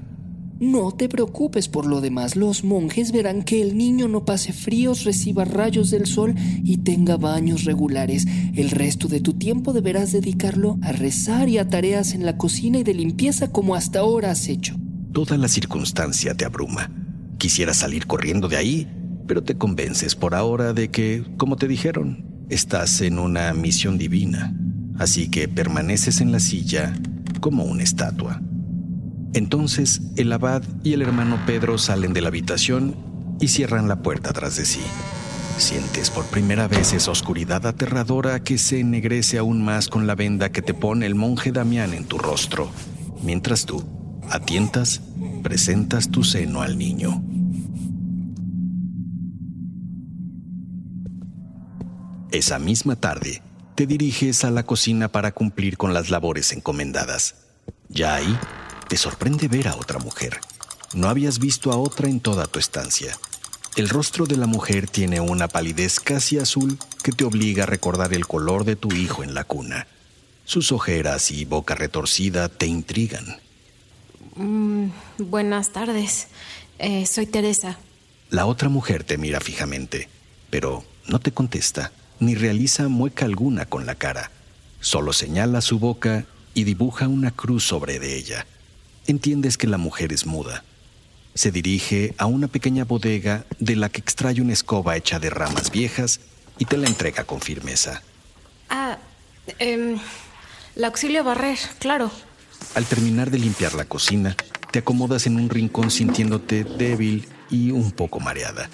No 0.61 0.93
te 0.93 1.09
preocupes 1.09 1.69
por 1.69 1.87
lo 1.87 2.01
demás. 2.01 2.37
Los 2.37 2.63
monjes 2.63 3.13
verán 3.13 3.43
que 3.43 3.63
el 3.63 3.77
niño 3.77 4.07
no 4.09 4.25
pase 4.25 4.53
fríos, 4.53 5.05
reciba 5.05 5.45
rayos 5.45 5.91
del 5.91 6.07
sol 6.07 6.35
y 6.63 6.79
tenga 6.79 7.17
baños 7.17 7.65
regulares. 7.65 8.27
El 8.55 8.71
resto 8.71 9.09
de 9.09 9.21
tu 9.21 9.33
tiempo 9.33 9.73
deberás 9.73 10.13
dedicarlo 10.13 10.79
a 10.83 10.93
rezar 10.93 11.49
y 11.49 11.59
a 11.59 11.69
tareas 11.69 12.15
en 12.15 12.25
la 12.25 12.37
cocina 12.37 12.79
y 12.79 12.83
de 12.83 12.95
limpieza 12.95 13.51
como 13.51 13.75
hasta 13.75 14.01
ahora 14.01 14.31
has 14.31 14.49
hecho. 14.49 14.77
Toda 15.13 15.37
la 15.39 15.49
circunstancia 15.49 16.35
te 16.35 16.45
abruma. 16.45 16.91
Quisieras 17.39 17.79
salir 17.79 18.07
corriendo 18.07 18.47
de 18.47 18.59
ahí, 18.59 18.89
pero 19.27 19.43
te 19.43 19.57
convences 19.57 20.15
por 20.15 20.35
ahora 20.35 20.75
de 20.75 20.91
que, 20.91 21.25
como 21.39 21.57
te 21.57 21.67
dijeron, 21.67 22.31
Estás 22.51 23.01
en 23.01 23.21
una 23.21 23.55
misión 23.55 23.97
divina, 23.97 24.53
así 24.99 25.31
que 25.31 25.47
permaneces 25.47 26.21
en 26.21 26.33
la 26.33 26.41
silla 26.41 26.93
como 27.39 27.63
una 27.63 27.85
estatua. 27.85 28.43
Entonces 29.33 30.01
el 30.17 30.33
abad 30.33 30.63
y 30.83 30.93
el 30.93 31.03
hermano 31.03 31.39
Pedro 31.47 31.79
salen 31.79 32.13
de 32.13 32.21
la 32.21 32.29
habitación 32.29 32.97
y 33.41 33.49
cierran 33.49 33.89
la 33.89 34.03
puerta 34.03 34.33
tras 34.33 34.57
de 34.57 34.65
sí. 34.65 34.83
Sientes 35.57 36.11
por 36.11 36.25
primera 36.25 36.69
vez 36.69 36.93
esa 36.93 37.11
oscuridad 37.11 37.67
aterradora 37.67 38.43
que 38.43 38.59
se 38.59 38.81
ennegrece 38.81 39.39
aún 39.39 39.63
más 39.63 39.89
con 39.89 40.07
la 40.07 40.15
venda 40.15 40.51
que 40.51 40.63
te 40.63 40.75
pone 40.75 41.07
el 41.07 41.15
monje 41.15 41.53
Damián 41.53 41.93
en 41.93 42.07
tu 42.07 42.19
rostro, 42.19 42.71
mientras 43.23 43.67
tú, 43.67 43.85
a 44.31 44.41
tientas, 44.41 45.03
presentas 45.43 46.11
tu 46.11 46.25
seno 46.25 46.63
al 46.63 46.79
niño. 46.79 47.23
Esa 52.33 52.59
misma 52.59 52.97
tarde, 52.97 53.43
te 53.75 53.87
diriges 53.87 54.45
a 54.45 54.51
la 54.51 54.63
cocina 54.63 55.09
para 55.09 55.33
cumplir 55.33 55.77
con 55.77 55.93
las 55.93 56.11
labores 56.11 56.53
encomendadas. 56.53 57.35
Ya 57.89 58.15
ahí, 58.15 58.39
te 58.91 58.97
sorprende 58.97 59.47
ver 59.47 59.69
a 59.69 59.77
otra 59.77 60.01
mujer. 60.01 60.41
No 60.95 61.09
habías 61.09 61.39
visto 61.39 61.71
a 61.71 61.77
otra 61.77 62.09
en 62.09 62.19
toda 62.19 62.49
tu 62.49 62.59
estancia. 62.59 63.17
El 63.77 63.89
rostro 63.89 64.27
de 64.27 64.37
la 64.37 64.49
mujer 64.49 64.91
tiene 64.91 65.21
una 65.21 65.47
palidez 65.47 66.01
casi 66.01 66.39
azul 66.39 66.77
que 67.05 67.13
te 67.13 67.23
obliga 67.23 67.63
a 67.63 67.67
recordar 67.67 68.13
el 68.13 68.27
color 68.27 68.65
de 68.65 68.75
tu 68.75 68.91
hijo 68.91 69.23
en 69.23 69.33
la 69.33 69.45
cuna. 69.45 69.87
Sus 70.45 70.73
ojeras 70.73 71.31
y 71.31 71.45
boca 71.45 71.77
retorcida 71.77 72.49
te 72.49 72.67
intrigan. 72.67 73.39
Mm, 74.35 74.87
buenas 75.19 75.71
tardes. 75.71 76.27
Eh, 76.81 77.07
soy 77.07 77.27
Teresa. 77.27 77.79
La 78.29 78.47
otra 78.47 78.69
mujer 78.69 79.05
te 79.05 79.19
mira 79.19 79.39
fijamente, 79.39 80.09
pero 80.51 80.83
no 81.07 81.21
te 81.21 81.31
contesta 81.31 81.93
ni 82.19 82.35
realiza 82.35 82.89
mueca 82.89 83.25
alguna 83.25 83.67
con 83.67 83.87
la 83.87 83.95
cara. 83.95 84.33
Solo 84.81 85.13
señala 85.13 85.61
su 85.61 85.79
boca 85.79 86.27
y 86.55 86.65
dibuja 86.65 87.07
una 87.07 87.31
cruz 87.31 87.63
sobre 87.63 88.01
de 88.01 88.17
ella. 88.17 88.47
Entiendes 89.07 89.57
que 89.57 89.67
la 89.67 89.79
mujer 89.79 90.13
es 90.13 90.27
muda. 90.27 90.65
Se 91.35 91.51
dirige 91.51 92.15
a 92.19 92.27
una 92.27 92.49
pequeña 92.49 92.85
bodega 92.85 93.45
de 93.59 93.77
la 93.77 93.89
que 93.89 94.01
extrae 94.01 94.41
una 94.41 94.53
escoba 94.53 94.97
hecha 94.97 95.19
de 95.19 95.31
ramas 95.31 95.71
viejas 95.71 96.21
y 96.59 96.65
te 96.65 96.77
la 96.77 96.87
entrega 96.87 97.25
con 97.25 97.41
firmeza. 97.41 98.03
Ah, 98.69 98.99
eh, 99.59 99.97
la 100.75 100.89
auxilio 100.89 101.21
a 101.21 101.25
barrer, 101.25 101.59
claro. 101.79 102.11
Al 102.75 102.85
terminar 102.85 103.31
de 103.31 103.39
limpiar 103.39 103.75
la 103.75 103.85
cocina, 103.85 104.37
te 104.71 104.81
acomodas 104.81 105.27
en 105.27 105.37
un 105.37 105.49
rincón 105.49 105.91
sintiéndote 105.91 106.65
débil 106.65 107.29
y 107.51 107.71
un 107.71 107.91
poco 107.91 108.21
mareada. 108.21 108.71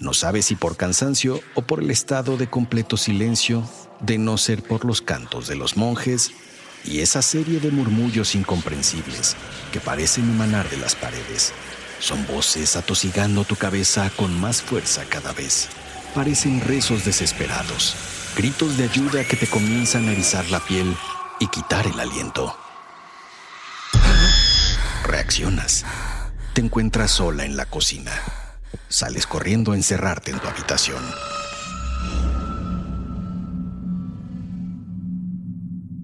No 0.00 0.12
sabes 0.12 0.46
si 0.46 0.56
por 0.56 0.76
cansancio 0.76 1.40
o 1.54 1.62
por 1.62 1.82
el 1.82 1.90
estado 1.90 2.36
de 2.36 2.48
completo 2.48 2.96
silencio, 2.96 3.68
de 4.00 4.18
no 4.18 4.36
ser 4.36 4.62
por 4.62 4.84
los 4.84 5.00
cantos 5.00 5.46
de 5.48 5.56
los 5.56 5.76
monjes 5.76 6.32
y 6.84 7.00
esa 7.00 7.22
serie 7.22 7.60
de 7.60 7.70
murmullos 7.70 8.34
incomprensibles 8.34 9.36
que 9.76 9.80
parecen 9.80 10.24
emanar 10.30 10.70
de 10.70 10.78
las 10.78 10.94
paredes. 10.94 11.52
Son 11.98 12.26
voces 12.26 12.76
atosigando 12.76 13.44
tu 13.44 13.56
cabeza 13.56 14.10
con 14.16 14.40
más 14.40 14.62
fuerza 14.62 15.04
cada 15.06 15.34
vez. 15.34 15.68
Parecen 16.14 16.62
rezos 16.62 17.04
desesperados, 17.04 17.94
gritos 18.34 18.78
de 18.78 18.84
ayuda 18.84 19.24
que 19.24 19.36
te 19.36 19.46
comienzan 19.46 20.08
a 20.08 20.12
erizar 20.12 20.48
la 20.48 20.60
piel 20.60 20.96
y 21.40 21.48
quitar 21.48 21.86
el 21.86 22.00
aliento. 22.00 22.56
Reaccionas. 25.04 25.84
Te 26.54 26.62
encuentras 26.62 27.10
sola 27.10 27.44
en 27.44 27.58
la 27.58 27.66
cocina 27.66 28.12
sales 28.88 29.26
corriendo 29.26 29.72
a 29.72 29.76
encerrarte 29.76 30.30
en 30.30 30.38
tu 30.38 30.48
habitación. 30.48 31.02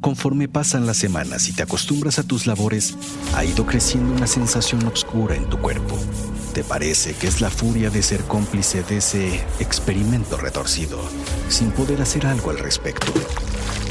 Conforme 0.02 0.49
pasan 0.49 0.85
las 0.85 0.97
semanas 0.97 1.49
y 1.49 1.52
te 1.52 1.62
acostumbras 1.62 2.18
a 2.18 2.25
tus 2.25 2.49
labores, 2.49 2.97
ha 3.37 3.44
ido 3.44 3.64
creciendo 3.64 4.12
una 4.12 4.26
sensación 4.26 4.85
oscura 4.85 5.37
en 5.37 5.49
tu 5.49 5.59
cuerpo. 5.59 5.97
Te 6.52 6.64
parece 6.64 7.14
que 7.14 7.28
es 7.28 7.40
la 7.40 7.50
furia 7.50 7.88
de 7.88 8.02
ser 8.02 8.23
cómplice 8.25 8.82
de 8.82 8.97
ese 8.97 9.37
experimento 9.61 10.37
retorcido, 10.38 10.99
sin 11.49 11.71
poder 11.71 12.02
hacer 12.02 12.26
algo 12.26 12.50
al 12.50 12.59
respecto. 12.59 13.12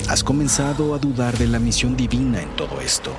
Has 0.09 0.21
comenzado 0.21 0.93
a 0.93 0.99
dudar 0.99 1.37
de 1.37 1.47
la 1.47 1.59
misión 1.59 1.95
divina 1.95 2.41
en 2.41 2.49
todo 2.57 2.81
esto. 2.81 3.11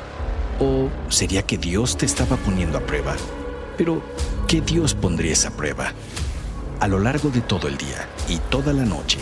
¿O 0.60 0.90
sería 1.08 1.46
que 1.46 1.56
Dios 1.56 1.96
te 1.96 2.04
estaba 2.04 2.36
poniendo 2.36 2.76
a 2.76 2.82
prueba? 2.82 3.16
Pero, 3.78 4.02
¿qué 4.46 4.60
Dios 4.60 4.92
pondría 4.92 5.32
esa 5.32 5.56
prueba? 5.56 5.94
A 6.78 6.88
lo 6.88 6.98
largo 6.98 7.30
de 7.30 7.40
todo 7.40 7.68
el 7.68 7.78
día 7.78 8.06
y 8.28 8.36
toda 8.50 8.74
la 8.74 8.84
noche, 8.84 9.18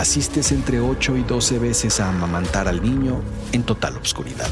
asistes 0.00 0.50
entre 0.50 0.80
8 0.80 1.18
y 1.18 1.22
12 1.24 1.58
veces 1.58 2.00
a 2.00 2.08
amamantar 2.08 2.68
al 2.68 2.82
niño 2.82 3.20
en 3.52 3.64
total 3.64 3.98
obscuridad. 3.98 4.48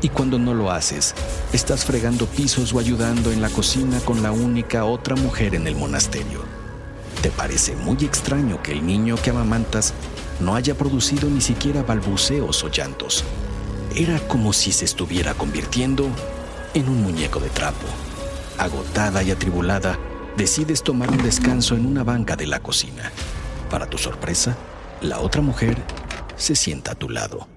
Y 0.00 0.08
cuando 0.08 0.38
no 0.38 0.54
lo 0.54 0.70
haces, 0.70 1.14
estás 1.52 1.84
fregando 1.84 2.24
pisos 2.26 2.72
o 2.72 2.78
ayudando 2.78 3.30
en 3.30 3.42
la 3.42 3.50
cocina 3.50 4.00
con 4.00 4.22
la 4.22 4.32
única 4.32 4.86
otra 4.86 5.14
mujer 5.14 5.54
en 5.54 5.66
el 5.66 5.76
monasterio. 5.76 6.40
Te 7.20 7.30
parece 7.30 7.76
muy 7.76 7.98
extraño 7.98 8.62
que 8.62 8.72
el 8.72 8.86
niño 8.86 9.16
que 9.22 9.28
amamantas 9.28 9.92
no 10.40 10.54
haya 10.54 10.74
producido 10.74 11.28
ni 11.28 11.42
siquiera 11.42 11.82
balbuceos 11.82 12.64
o 12.64 12.68
llantos. 12.68 13.24
Era 13.94 14.18
como 14.20 14.54
si 14.54 14.72
se 14.72 14.86
estuviera 14.86 15.34
convirtiendo 15.34 16.08
en 16.72 16.88
un 16.88 17.02
muñeco 17.02 17.40
de 17.40 17.50
trapo. 17.50 17.86
Agotada 18.56 19.22
y 19.22 19.30
atribulada, 19.32 19.98
decides 20.38 20.82
tomar 20.82 21.10
un 21.10 21.22
descanso 21.22 21.74
en 21.76 21.84
una 21.84 22.04
banca 22.04 22.36
de 22.36 22.46
la 22.46 22.60
cocina. 22.60 23.12
Para 23.72 23.86
tu 23.86 23.96
sorpresa, 23.96 24.54
la 25.00 25.20
otra 25.20 25.40
mujer 25.40 25.82
se 26.36 26.54
sienta 26.54 26.92
a 26.92 26.94
tu 26.94 27.08
lado. 27.08 27.48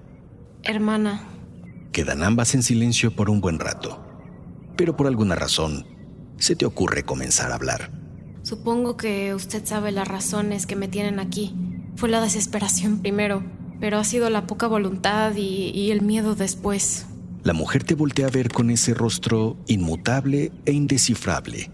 Hermana. 0.62 1.28
Quedan 1.92 2.22
ambas 2.22 2.54
en 2.54 2.62
silencio 2.62 3.14
por 3.14 3.28
un 3.28 3.42
buen 3.42 3.58
rato, 3.58 4.02
pero 4.78 4.96
por 4.96 5.08
alguna 5.08 5.34
razón 5.34 5.84
se 6.38 6.56
te 6.56 6.64
ocurre 6.64 7.02
comenzar 7.02 7.52
a 7.52 7.56
hablar. 7.56 7.90
Supongo 8.44 8.96
que 8.96 9.34
usted 9.34 9.66
sabe 9.66 9.92
las 9.92 10.08
razones 10.08 10.64
que 10.64 10.74
me 10.74 10.88
tienen 10.88 11.20
aquí. 11.20 11.54
Fue 11.96 12.08
la 12.08 12.22
desesperación 12.22 13.02
primero, 13.02 13.44
pero 13.78 13.98
ha 13.98 14.04
sido 14.04 14.30
la 14.30 14.46
poca 14.46 14.68
voluntad 14.68 15.34
y, 15.36 15.90
el 15.90 16.00
miedo 16.00 16.34
después. 16.34 17.04
La 17.42 17.52
mujer 17.52 17.84
te 17.84 17.94
voltea 17.94 18.28
a 18.28 18.30
ver 18.30 18.48
con 18.48 18.70
ese 18.70 18.94
rostro 18.94 19.58
inmutable 19.66 20.50
e 20.64 20.72
indescifrable. 20.72 21.70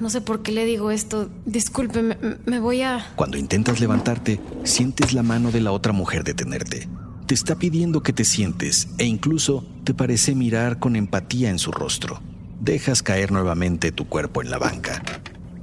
No 0.00 0.10
sé 0.10 0.20
por 0.20 0.42
qué 0.42 0.52
le 0.52 0.64
digo 0.64 0.90
esto. 0.90 1.30
Disculpe, 1.46 2.02
me, 2.44 2.58
voy 2.60 2.82
a... 2.82 3.06
Cuando 3.14 3.36
intentas 3.36 3.80
levantarte, 3.80 4.40
sientes 4.64 5.12
la 5.12 5.22
mano 5.22 5.50
de 5.52 5.60
la 5.60 5.72
otra 5.72 5.92
mujer 5.92 6.24
detenerte. 6.24 6.88
Te 7.26 7.34
está 7.34 7.56
pidiendo 7.56 8.02
que 8.02 8.12
te 8.12 8.24
sientes 8.24 8.88
e 8.98 9.04
incluso 9.04 9.64
te 9.84 9.94
parece 9.94 10.34
mirar 10.34 10.78
con 10.78 10.96
empatía 10.96 11.50
en 11.50 11.58
su 11.58 11.70
rostro. 11.70 12.20
Dejas 12.60 13.02
caer 13.02 13.32
nuevamente 13.32 13.92
tu 13.92 14.08
cuerpo 14.08 14.42
en 14.42 14.50
la 14.50 14.58
banca. 14.58 15.02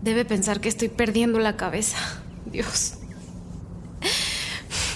Debe 0.01 0.25
pensar 0.25 0.61
que 0.61 0.69
estoy 0.69 0.89
perdiendo 0.89 1.39
la 1.39 1.57
cabeza. 1.57 1.97
Dios. 2.51 2.95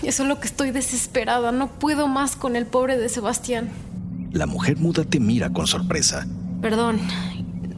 Eso 0.03 0.23
es 0.23 0.29
lo 0.29 0.39
que 0.39 0.47
estoy 0.47 0.71
desesperada. 0.71 1.51
No 1.51 1.67
puedo 1.79 2.07
más 2.07 2.35
con 2.35 2.55
el 2.55 2.65
pobre 2.65 2.97
de 2.97 3.09
Sebastián. 3.09 3.69
La 4.31 4.45
mujer 4.45 4.77
muda 4.77 5.03
te 5.03 5.19
mira 5.19 5.51
con 5.51 5.67
sorpresa. 5.67 6.27
Perdón, 6.61 6.99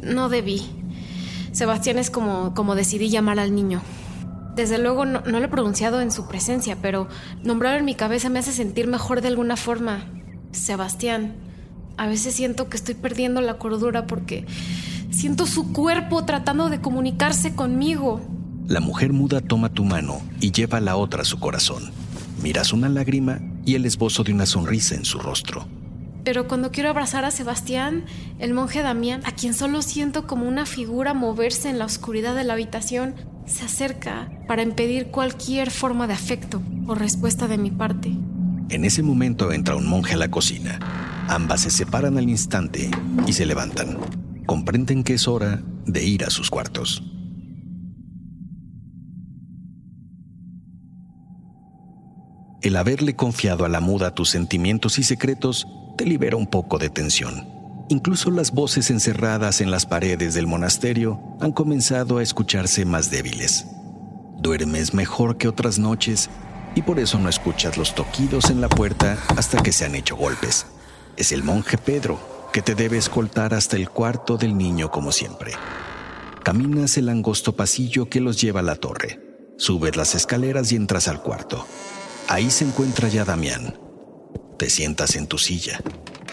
no 0.01 0.29
debí. 0.29 0.63
Sebastián 1.55 1.97
es 1.97 2.09
como, 2.09 2.53
como 2.53 2.75
decidí 2.75 3.09
llamar 3.09 3.39
al 3.39 3.55
niño. 3.55 3.81
Desde 4.57 4.77
luego 4.77 5.05
no, 5.05 5.21
lo 5.21 5.37
he 5.37 5.47
pronunciado 5.47 6.01
en 6.01 6.11
su 6.11 6.27
presencia, 6.27 6.77
pero 6.81 7.07
nombrarlo 7.45 7.79
en 7.79 7.85
mi 7.85 7.95
cabeza 7.95 8.27
me 8.27 8.39
hace 8.39 8.51
sentir 8.51 8.87
mejor 8.87 9.21
de 9.21 9.29
alguna 9.29 9.55
forma. 9.55 10.03
Sebastián. 10.51 11.35
A 11.95 12.07
veces 12.07 12.33
siento 12.33 12.67
que 12.67 12.75
estoy 12.75 12.95
perdiendo 12.95 13.39
la 13.39 13.57
cordura 13.57 14.05
porque 14.05 14.45
siento 15.11 15.45
su 15.45 15.71
cuerpo 15.71 16.25
tratando 16.25 16.69
de 16.69 16.81
comunicarse 16.81 17.55
conmigo. 17.55 18.19
La 18.67 18.81
mujer 18.81 19.13
muda 19.13 19.39
toma 19.39 19.69
tu 19.69 19.85
mano 19.85 20.21
y 20.41 20.51
lleva 20.51 20.81
la 20.81 20.97
otra 20.97 21.21
a 21.21 21.25
su 21.25 21.39
corazón. 21.39 21.89
Miras 22.43 22.73
una 22.73 22.89
lágrima 22.89 23.39
y 23.63 23.75
el 23.75 23.85
esbozo 23.85 24.25
de 24.25 24.33
una 24.33 24.45
sonrisa 24.45 24.95
en 24.95 25.05
su 25.05 25.19
rostro. 25.19 25.65
Pero 26.25 26.47
cuando 26.47 26.71
quiero 26.71 26.89
abrazar 26.89 27.23
a 27.23 27.29
Sebastián, 27.29 28.03
el 28.39 28.51
monje 28.51 28.81
Damián, 28.81 29.21
a 29.25 29.31
quien 29.31 29.53
solo 29.53 29.83
siento 29.83 30.25
como 30.25 30.47
una 30.47 30.65
figura 30.65 31.13
moverse 31.13 31.69
en 31.69 31.77
la 31.77 31.85
oscuridad 31.85 32.35
de 32.35 32.43
la 32.43 32.53
habitación, 32.53 33.13
se 33.45 33.63
acerca 33.63 34.31
para 34.47 34.63
impedir 34.63 35.11
cualquier 35.11 35.69
forma 35.69 36.07
de 36.07 36.13
afecto 36.13 36.63
o 36.87 36.95
respuesta 36.95 37.47
de 37.47 37.59
mi 37.59 37.69
parte. 37.69 38.11
En 38.69 38.85
ese 38.85 39.03
momento 39.03 39.51
entra 39.51 39.75
un 39.75 39.87
monje 39.87 40.15
a 40.15 40.17
la 40.17 40.31
cocina. 40.31 40.79
Ambas 41.29 41.61
se 41.61 41.69
separan 41.69 42.17
al 42.17 42.27
instante 42.27 42.89
y 43.27 43.33
se 43.33 43.45
levantan. 43.45 43.99
Comprenden 44.47 45.03
que 45.03 45.13
es 45.13 45.27
hora 45.27 45.61
de 45.85 46.03
ir 46.03 46.23
a 46.25 46.31
sus 46.31 46.49
cuartos. 46.49 47.03
El 52.65 52.77
haberle 52.77 53.15
confiado 53.15 53.63
a 53.63 53.69
la 53.69 53.79
muda 53.79 54.15
tus 54.15 54.31
sentimientos 54.31 54.97
y 54.97 55.03
secretos 55.03 55.67
te 55.97 56.03
libera 56.03 56.35
un 56.35 56.47
poco 56.47 56.79
de 56.79 56.89
tensión. 56.89 57.47
Incluso 57.89 58.31
las 58.31 58.53
voces 58.53 58.89
encerradas 58.89 59.61
en 59.61 59.69
las 59.69 59.85
paredes 59.85 60.33
del 60.33 60.47
monasterio 60.47 61.21
han 61.39 61.51
comenzado 61.51 62.17
a 62.17 62.23
escucharse 62.23 62.83
más 62.83 63.11
débiles. 63.11 63.67
Duermes 64.39 64.95
mejor 64.95 65.37
que 65.37 65.47
otras 65.47 65.77
noches 65.77 66.31
y 66.73 66.81
por 66.81 66.97
eso 66.97 67.19
no 67.19 67.29
escuchas 67.29 67.77
los 67.77 67.93
toquidos 67.93 68.49
en 68.49 68.61
la 68.61 68.67
puerta 68.67 69.19
hasta 69.37 69.61
que 69.61 69.71
se 69.71 69.85
han 69.85 69.93
hecho 69.93 70.15
golpes. 70.15 70.65
Es 71.17 71.31
el 71.31 71.43
monje 71.43 71.77
Pedro 71.77 72.49
que 72.51 72.63
te 72.63 72.73
debe 72.73 72.97
escoltar 72.97 73.53
hasta 73.53 73.75
el 73.75 73.91
cuarto 73.91 74.37
del 74.37 74.57
niño 74.57 74.89
como 74.89 75.11
siempre. 75.11 75.51
Caminas 76.41 76.97
el 76.97 77.09
angosto 77.09 77.55
pasillo 77.55 78.09
que 78.09 78.21
los 78.21 78.41
lleva 78.41 78.61
a 78.61 78.63
la 78.63 78.75
torre. 78.75 79.19
Subes 79.59 79.95
las 79.95 80.15
escaleras 80.15 80.71
y 80.71 80.77
entras 80.77 81.07
al 81.07 81.21
cuarto. 81.21 81.63
Ahí 82.27 82.49
se 82.49 82.65
encuentra 82.65 83.07
ya 83.07 83.23
Damián. 83.23 83.77
Te 84.57 84.69
sientas 84.71 85.15
en 85.15 85.27
tu 85.27 85.37
silla. 85.37 85.79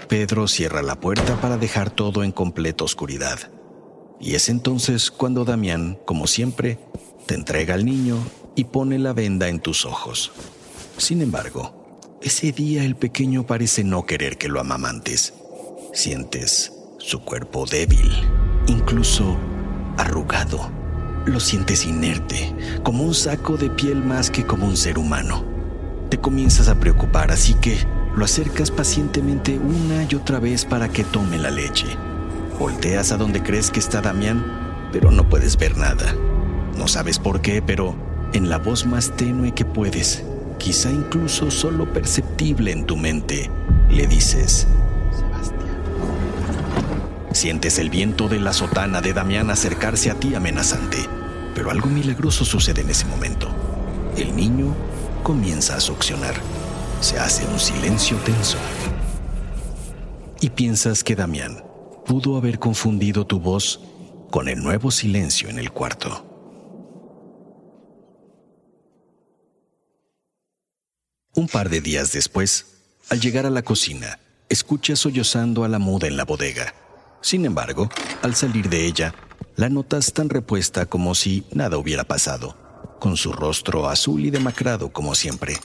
Pedro 0.09 0.48
cierra 0.48 0.81
la 0.81 0.98
puerta 0.98 1.38
para 1.40 1.59
dejar 1.59 1.90
todo 1.90 2.24
en 2.24 2.33
completa 2.33 2.85
oscuridad. 2.85 3.38
Y 4.18 4.35
es 4.35 4.48
entonces 4.48 5.11
cuando 5.11 5.44
Damián, 5.44 5.98
como 6.07 6.26
siempre, 6.26 6.78
te 7.26 7.35
entrega 7.35 7.74
al 7.74 7.85
niño 7.85 8.16
y 8.57 8.64
pone 8.64 8.98
la 8.98 9.12
venda 9.12 9.48
en 9.48 9.61
tus 9.61 9.85
ojos. 9.85 10.33
Sin 10.96 11.20
embargo, 11.20 11.98
ese 12.22 12.52
día 12.52 12.85
el 12.85 12.96
pequeño 12.96 13.46
parece 13.46 13.85
no 13.85 14.07
querer 14.07 14.38
que 14.38 14.48
lo 14.48 14.61
amamantes. 14.61 15.35
Sientes 15.92 16.72
su 16.98 17.20
cuerpo 17.20 17.66
débil, 17.66 18.11
incluso 18.66 19.37
arrugado. 19.98 20.70
Lo 21.26 21.38
sientes 21.38 21.85
inerte, 21.85 22.81
como 22.83 23.05
un 23.05 23.14
saco 23.14 23.59
de 23.59 23.68
piel 23.68 24.02
más 24.02 24.31
que 24.31 24.46
como 24.46 24.66
un 24.66 24.76
ser 24.76 24.98
humano 24.98 25.51
te 26.12 26.20
comienzas 26.20 26.68
a 26.68 26.75
preocupar, 26.75 27.31
así 27.31 27.55
que 27.55 27.75
lo 28.14 28.27
acercas 28.27 28.70
pacientemente 28.70 29.59
una 29.59 30.05
y 30.07 30.14
otra 30.14 30.40
vez 30.40 30.66
para 30.66 30.90
que 30.90 31.05
tome 31.05 31.38
la 31.38 31.51
leche. 31.51 31.87
Volteas 32.59 33.12
a 33.12 33.16
donde 33.16 33.42
crees 33.42 33.70
que 33.70 33.81
está 33.81 34.03
Damián, 34.03 34.44
pero 34.92 35.11
no 35.11 35.27
puedes 35.27 35.57
ver 35.57 35.79
nada. 35.79 36.14
No 36.77 36.87
sabes 36.87 37.18
por 37.18 37.40
qué, 37.40 37.62
pero 37.62 37.94
en 38.35 38.51
la 38.51 38.59
voz 38.59 38.85
más 38.85 39.16
tenue 39.16 39.53
que 39.53 39.64
puedes, 39.64 40.22
quizá 40.59 40.90
incluso 40.90 41.51
solo 41.51 41.90
perceptible 41.90 42.72
en 42.72 42.85
tu 42.85 42.98
mente, 42.98 43.51
le 43.88 44.07
dices, 44.07 44.66
Sebastián. 45.18 45.81
Sientes 47.33 47.79
el 47.79 47.88
viento 47.88 48.29
de 48.29 48.38
la 48.38 48.53
sotana 48.53 49.01
de 49.01 49.14
Damián 49.14 49.48
acercarse 49.48 50.11
a 50.11 50.14
ti 50.16 50.35
amenazante, 50.35 50.98
pero 51.55 51.70
algo 51.70 51.88
milagroso 51.88 52.44
sucede 52.44 52.83
en 52.83 52.90
ese 52.90 53.07
momento. 53.07 53.48
El 54.14 54.37
niño 54.37 54.75
comienza 55.22 55.76
a 55.76 55.80
succionar. 55.80 56.35
Se 57.00 57.18
hace 57.18 57.46
un 57.46 57.58
silencio 57.58 58.16
tenso. 58.18 58.58
Y 60.40 60.50
piensas 60.50 61.04
que 61.04 61.14
Damián 61.14 61.64
pudo 62.04 62.37
haber 62.37 62.58
confundido 62.58 63.26
tu 63.26 63.38
voz 63.38 63.80
con 64.30 64.48
el 64.48 64.62
nuevo 64.62 64.90
silencio 64.90 65.48
en 65.48 65.58
el 65.58 65.70
cuarto. 65.70 66.28
Un 71.35 71.48
par 71.48 71.70
de 71.70 71.80
días 71.80 72.12
después, 72.12 72.66
al 73.08 73.20
llegar 73.20 73.46
a 73.46 73.50
la 73.50 73.62
cocina, 73.62 74.18
escuchas 74.48 74.98
sollozando 74.98 75.64
a 75.64 75.68
la 75.68 75.78
muda 75.78 76.08
en 76.08 76.16
la 76.16 76.24
bodega. 76.24 76.74
Sin 77.20 77.46
embargo, 77.46 77.88
al 78.22 78.35
salir 78.35 78.68
de 78.68 78.85
ella, 78.87 79.14
la 79.56 79.68
notas 79.68 80.12
tan 80.12 80.28
repuesta 80.28 80.87
como 80.87 81.14
si 81.14 81.44
nada 81.52 81.78
hubiera 81.78 82.04
pasado 82.04 82.56
con 83.02 83.16
su 83.16 83.32
rostro 83.32 83.88
azul 83.88 84.24
y 84.24 84.30
demacrado 84.30 84.92
como 84.92 85.16
siempre. 85.16 85.58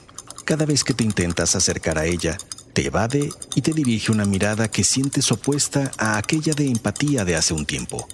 Cada 0.44 0.66
vez 0.66 0.82
que 0.82 0.92
te 0.92 1.04
intentas 1.04 1.54
acercar 1.54 1.96
a 1.96 2.04
ella, 2.04 2.36
te 2.72 2.86
evade 2.86 3.28
y 3.54 3.60
te 3.60 3.72
dirige 3.72 4.10
una 4.10 4.24
mirada 4.24 4.66
que 4.66 4.82
sientes 4.82 5.30
opuesta 5.30 5.92
a 5.98 6.18
aquella 6.18 6.52
de 6.52 6.66
empatía 6.66 7.24
de 7.24 7.36
hace 7.36 7.54
un 7.54 7.64
tiempo. 7.64 8.08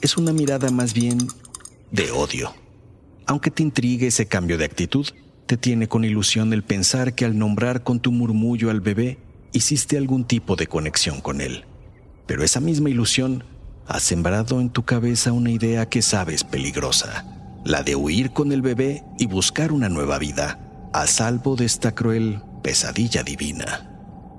Es 0.00 0.16
una 0.16 0.32
mirada 0.32 0.70
más 0.70 0.94
bien 0.94 1.18
de 1.90 2.10
odio. 2.10 2.54
Aunque 3.26 3.50
te 3.50 3.62
intrigue 3.62 4.06
ese 4.06 4.24
cambio 4.24 4.56
de 4.56 4.64
actitud, 4.64 5.08
te 5.44 5.58
tiene 5.58 5.86
con 5.86 6.02
ilusión 6.02 6.54
el 6.54 6.62
pensar 6.62 7.14
que 7.14 7.26
al 7.26 7.36
nombrar 7.36 7.82
con 7.82 8.00
tu 8.00 8.12
murmullo 8.12 8.70
al 8.70 8.80
bebé, 8.80 9.18
hiciste 9.52 9.98
algún 9.98 10.24
tipo 10.24 10.56
de 10.56 10.68
conexión 10.68 11.20
con 11.20 11.42
él. 11.42 11.66
Pero 12.24 12.42
esa 12.42 12.60
misma 12.60 12.88
ilusión 12.88 13.44
ha 13.86 14.00
sembrado 14.00 14.58
en 14.58 14.70
tu 14.70 14.86
cabeza 14.86 15.32
una 15.32 15.50
idea 15.50 15.90
que 15.90 16.00
sabes 16.00 16.44
peligrosa 16.44 17.33
la 17.64 17.82
de 17.82 17.96
huir 17.96 18.32
con 18.32 18.52
el 18.52 18.62
bebé 18.62 19.04
y 19.18 19.26
buscar 19.26 19.72
una 19.72 19.88
nueva 19.88 20.18
vida, 20.18 20.58
a 20.92 21.06
salvo 21.06 21.56
de 21.56 21.64
esta 21.64 21.92
cruel 21.92 22.42
pesadilla 22.62 23.22
divina. 23.22 23.90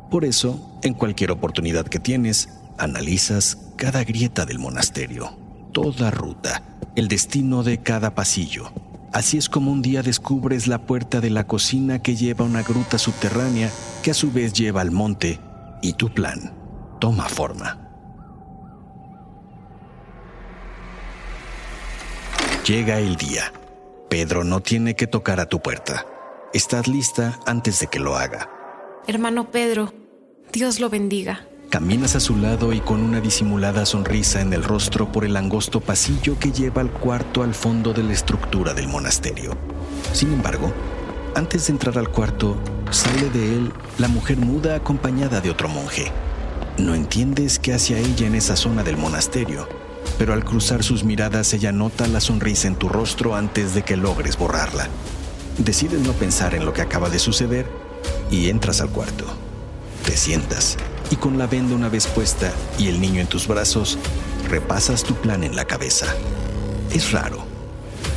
Por 0.09 0.25
eso, 0.25 0.79
en 0.83 0.93
cualquier 0.93 1.31
oportunidad 1.31 1.85
que 1.87 1.99
tienes, 1.99 2.49
analizas 2.77 3.57
cada 3.75 4.03
grieta 4.03 4.45
del 4.45 4.59
monasterio, 4.59 5.37
toda 5.73 6.11
ruta, 6.11 6.63
el 6.95 7.07
destino 7.07 7.63
de 7.63 7.79
cada 7.79 8.13
pasillo. 8.13 8.71
Así 9.11 9.37
es 9.37 9.49
como 9.49 9.71
un 9.71 9.81
día 9.81 10.03
descubres 10.03 10.67
la 10.67 10.79
puerta 10.85 11.21
de 11.21 11.29
la 11.29 11.47
cocina 11.47 12.01
que 12.01 12.15
lleva 12.15 12.45
a 12.45 12.47
una 12.47 12.63
gruta 12.63 12.97
subterránea 12.97 13.71
que 14.03 14.11
a 14.11 14.13
su 14.13 14.31
vez 14.31 14.53
lleva 14.53 14.81
al 14.81 14.91
monte 14.91 15.39
y 15.81 15.93
tu 15.93 16.13
plan 16.13 16.53
toma 16.99 17.27
forma. 17.29 17.84
Llega 22.65 22.97
el 22.97 23.15
día. 23.15 23.53
Pedro 24.09 24.43
no 24.43 24.59
tiene 24.59 24.95
que 24.95 25.05
tocar 25.05 25.39
a 25.39 25.47
tu 25.47 25.59
puerta. 25.59 26.07
Estás 26.51 26.87
lista 26.87 27.39
antes 27.45 27.79
de 27.79 27.85
que 27.85 27.99
lo 27.99 28.15
haga. 28.15 28.49
Hermano 29.05 29.51
Pedro, 29.51 29.93
Dios 30.51 30.79
lo 30.79 30.89
bendiga. 30.89 31.45
Caminas 31.69 32.15
a 32.15 32.19
su 32.19 32.35
lado 32.35 32.73
y 32.73 32.79
con 32.79 33.03
una 33.03 33.21
disimulada 33.21 33.85
sonrisa 33.85 34.41
en 34.41 34.51
el 34.51 34.63
rostro 34.63 35.11
por 35.11 35.25
el 35.25 35.37
angosto 35.37 35.79
pasillo 35.79 36.39
que 36.39 36.51
lleva 36.51 36.81
al 36.81 36.89
cuarto 36.89 37.43
al 37.43 37.53
fondo 37.53 37.93
de 37.93 38.01
la 38.01 38.13
estructura 38.13 38.73
del 38.73 38.87
monasterio. 38.87 39.55
Sin 40.11 40.33
embargo, 40.33 40.73
antes 41.35 41.67
de 41.67 41.73
entrar 41.73 41.99
al 41.99 42.09
cuarto, 42.09 42.57
sale 42.89 43.29
de 43.29 43.57
él 43.57 43.73
la 43.99 44.07
mujer 44.07 44.37
muda 44.37 44.75
acompañada 44.75 45.39
de 45.39 45.51
otro 45.51 45.69
monje. 45.69 46.11
No 46.79 46.95
entiendes 46.95 47.59
qué 47.59 47.75
hacia 47.75 47.99
ella 47.99 48.25
en 48.25 48.33
esa 48.33 48.55
zona 48.55 48.81
del 48.81 48.97
monasterio, 48.97 49.67
pero 50.17 50.33
al 50.33 50.43
cruzar 50.43 50.83
sus 50.83 51.03
miradas 51.03 51.53
ella 51.53 51.71
nota 51.71 52.07
la 52.07 52.21
sonrisa 52.21 52.67
en 52.67 52.75
tu 52.75 52.89
rostro 52.89 53.35
antes 53.35 53.73
de 53.73 53.83
que 53.83 53.97
logres 53.97 54.37
borrarla. 54.37 54.87
Decides 55.57 56.01
no 56.01 56.13
pensar 56.13 56.55
en 56.55 56.65
lo 56.65 56.73
que 56.73 56.81
acaba 56.81 57.09
de 57.09 57.19
suceder 57.19 57.65
y 58.31 58.49
entras 58.49 58.81
al 58.81 58.89
cuarto. 58.89 59.25
Te 60.05 60.17
sientas 60.17 60.77
y 61.11 61.15
con 61.15 61.37
la 61.37 61.47
venda 61.47 61.75
una 61.75 61.89
vez 61.89 62.07
puesta 62.07 62.51
y 62.77 62.87
el 62.87 62.99
niño 62.99 63.21
en 63.21 63.27
tus 63.27 63.47
brazos, 63.47 63.97
repasas 64.49 65.03
tu 65.03 65.15
plan 65.15 65.43
en 65.43 65.55
la 65.55 65.65
cabeza. 65.65 66.07
Es 66.91 67.11
raro, 67.11 67.43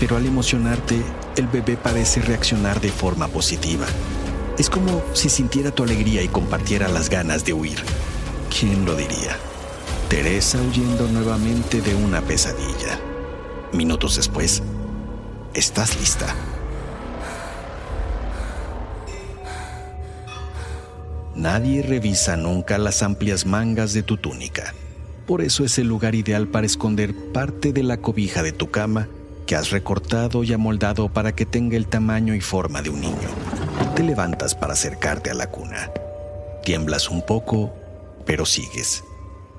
pero 0.01 0.17
al 0.17 0.27
emocionarte, 0.27 1.03
el 1.37 1.47
bebé 1.49 1.77
parece 1.77 2.21
reaccionar 2.21 2.81
de 2.81 2.91
forma 2.91 3.29
positiva. 3.29 3.87
Es 4.59 4.71
como 4.71 5.03
si 5.13 5.29
sintiera 5.29 5.71
tu 5.71 5.85
alegría 5.85 6.23
y 6.23 6.29
compartiera 6.29 6.89
las 6.89 7.11
ganas 7.11 7.45
de 7.45 7.53
huir. 7.53 7.79
¿Quién 8.51 8.85
lo 8.85 8.97
diría? 8.97 9.37
Teresa 10.09 10.59
huyendo 10.63 11.07
nuevamente 11.09 11.83
de 11.83 11.95
una 11.95 12.23
pesadilla. 12.23 12.99
Minutos 13.75 14.17
después, 14.17 14.63
estás 15.53 16.01
lista. 16.01 16.35
Nadie 21.35 21.83
revisa 21.83 22.39
nunca 22.39 22.79
las 22.79 23.03
amplias 23.03 23.45
mangas 23.45 23.93
de 23.93 24.03
tu 24.03 24.17
túnica. 24.17 24.73
Por 25.27 25.43
eso 25.43 25.63
es 25.63 25.79
el 25.79 25.89
lugar 25.89 26.15
ideal 26.15 26.49
para 26.49 26.65
esconder 26.65 27.15
parte 27.35 27.75
de 27.75 27.83
la 27.83 27.99
cobija 27.99 28.43
de 28.43 28.53
tu 28.53 28.71
cama 28.71 29.09
que 29.47 29.57
has 29.57 29.71
recortado 29.71 30.43
y 30.43 30.55
amoldado 30.55 31.11
para 31.13 31.35
que 31.35 31.45
tenga 31.45 31.77
el 31.77 31.87
tamaño 31.87 32.35
y 32.35 32.41
forma 32.41 32.81
de 32.81 32.89
un 32.89 33.03
niño. 33.03 33.29
Te 33.95 34.03
levantas 34.03 34.55
para 34.55 34.73
acercarte 34.73 35.29
a 35.31 35.35
la 35.35 35.51
cuna. 35.51 35.91
Tiemblas 36.65 37.11
un 37.11 37.21
poco, 37.27 37.75
pero 38.25 38.47
sigues. 38.47 39.05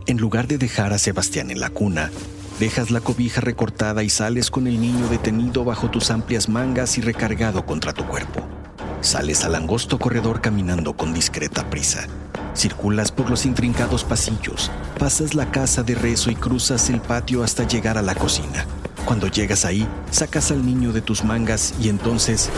En 0.10 0.18
lugar 0.18 0.48
de 0.48 0.58
dejar 0.58 0.92
a 0.92 0.98
Sebastián 0.98 1.52
en 1.52 1.60
la 1.60 1.70
cuna, 1.70 2.10
dejas 2.60 2.90
la 2.90 3.00
cobija 3.00 3.42
recortada 3.42 4.02
y 4.02 4.10
sales 4.10 4.50
con 4.50 4.66
el 4.66 4.82
niño 4.82 5.08
detenido 5.08 5.64
bajo 5.64 5.92
tus 5.92 6.10
amplias 6.10 6.50
mangas 6.50 6.98
y 6.98 7.02
recargado 7.02 7.64
contra 7.64 7.94
tu 7.94 8.04
cuerpo. 8.08 8.42
Sales 9.02 9.46
al 9.46 9.54
angosto 9.54 10.00
corredor 10.00 10.42
caminando 10.42 10.94
con 10.94 11.14
discreta 11.14 11.70
prisa. 11.70 12.08
Circulas 12.56 13.12
por 13.12 13.30
los 13.30 13.46
intrincados 13.46 14.04
pasillos, 14.04 14.72
pasas 14.98 15.36
la 15.36 15.52
casa 15.52 15.84
de 15.84 15.94
rezo 15.94 16.32
y 16.32 16.36
cruzas 16.36 16.90
el 16.90 17.02
patio 17.02 17.44
hasta 17.44 17.68
llegar 17.68 18.00
a 18.00 18.02
la 18.02 18.16
cocina. 18.16 18.66
Cuando 19.06 19.28
llegas 19.28 19.64
ahí, 19.64 19.88
sacas 20.10 20.50
al 20.50 20.66
niño 20.66 20.92
de 20.92 21.02
tus 21.02 21.24
mangas 21.24 21.76
y 21.80 21.88
entonces 21.88 22.50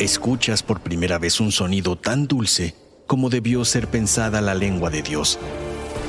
escuchas 0.00 0.64
por 0.64 0.80
primera 0.80 1.20
vez 1.20 1.38
un 1.38 1.52
sonido 1.52 1.94
tan 1.94 2.26
dulce 2.26 2.74
como 3.06 3.30
debió 3.30 3.64
ser 3.64 3.86
pensada 3.86 4.40
la 4.40 4.54
lengua 4.54 4.90
de 4.90 5.02
Dios. 5.02 5.38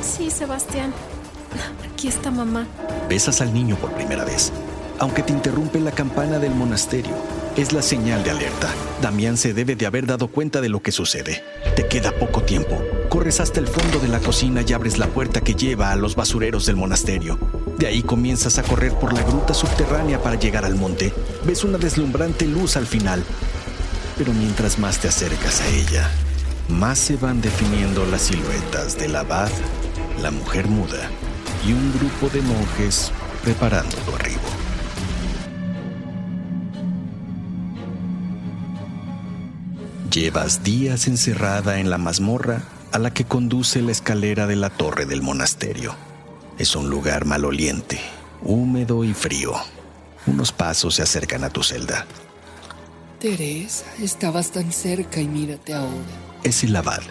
Sí, 0.06 0.30
Sebastián. 0.30 0.94
Aquí 1.91 2.08
está 2.08 2.32
mamá. 2.32 2.68
Besas 3.10 3.41
al 3.41 3.54
niño 3.54 3.76
por 3.78 3.91
primera 3.94 4.24
vez, 4.24 4.52
aunque 5.00 5.24
te 5.24 5.34
interrumpe 5.34 5.80
la 5.80 5.91
campana 5.91 6.39
del 6.39 6.54
monasterio 6.54 7.13
es 7.58 7.72
la 7.72 7.82
señal 7.82 8.24
de 8.24 8.32
alerta. 8.32 8.74
Damián 9.02 9.38
se 9.38 9.54
debe 9.54 9.76
de 9.76 9.86
haber 9.86 10.06
dado 10.06 10.28
cuenta 10.28 10.60
de 10.62 10.70
lo 10.70 10.82
que 10.82 10.91
sucede. 10.91 11.44
Te 11.76 11.88
queda 11.88 12.12
poco 12.12 12.44
tiempo. 12.44 12.82
Corres 13.10 13.39
hasta 13.39 13.60
el 13.60 13.68
fondo 13.68 14.00
de 14.00 14.10
la 14.10 14.20
cocina 14.20 14.62
y 14.68 14.74
abres 14.74 14.98
la 14.98 15.08
puerta 15.08 15.41
que 15.41 15.56
lleva 15.56 15.91
a 15.91 15.96
los 15.96 16.15
basureros 16.15 16.65
del 16.65 16.76
monasterio. 16.76 17.39
De 17.78 17.88
ahí 17.88 18.04
comienzas 18.04 18.58
a 18.58 18.63
correr 18.63 18.94
por 18.94 19.13
la 19.13 19.24
gruta 19.24 19.54
subterránea 19.54 20.22
para 20.22 20.38
llegar 20.38 20.65
al 20.65 20.76
monte. 20.76 21.13
Ves 21.46 21.63
una 21.63 21.78
deslumbrante 21.78 22.46
luz 22.46 22.76
al 22.76 22.88
final. 22.88 23.24
Pero 24.18 24.34
mientras 24.34 24.78
más 24.78 25.00
te 25.00 25.08
acercas 25.08 25.62
a 25.62 25.68
ella, 25.70 26.10
más 26.70 27.00
se 27.00 27.15
van 27.15 27.41
definiendo 27.41 28.06
las 28.06 28.24
siluetas 28.24 28.98
del 28.98 29.15
abad, 29.15 29.50
la 30.21 30.32
mujer 30.32 30.67
muda 30.67 31.10
y 31.67 31.73
un 31.73 31.91
grupo 31.93 32.30
de 32.30 32.41
monjes 32.41 33.12
preparando 33.43 33.95
tu 33.97 34.15
arribo. 34.15 34.41
Llevas 40.12 40.63
días 40.63 41.08
encerrada 41.08 41.80
en 41.80 41.89
la 41.89 41.97
mazmorra 41.97 42.63
a 42.91 42.99
la 42.99 43.13
que 43.13 43.25
conduce 43.25 43.82
la 43.82 43.91
escalera 43.91 44.47
de 44.47 44.56
la 44.56 44.69
torre 44.69 45.06
del 45.06 45.21
monasterio. 45.21 45.95
Es 46.58 46.75
un 46.75 46.89
lugar 46.89 47.25
maloliente, 47.25 47.99
húmedo 48.41 49.04
y 49.04 49.13
frío. 49.13 49.54
Unos 50.25 50.54
pasos 50.54 50.95
se 50.95 51.01
acercan 51.01 51.43
a 51.43 51.49
tu 51.49 51.63
celda. 51.63 52.06
Teresa, 53.19 53.86
estabas 54.01 54.51
tan 54.51 54.71
cerca 54.71 55.19
y 55.19 55.28
mírate 55.28 55.73
ahora. 55.73 55.91
Es 56.43 56.63
el 56.63 56.75
abad. 56.75 57.01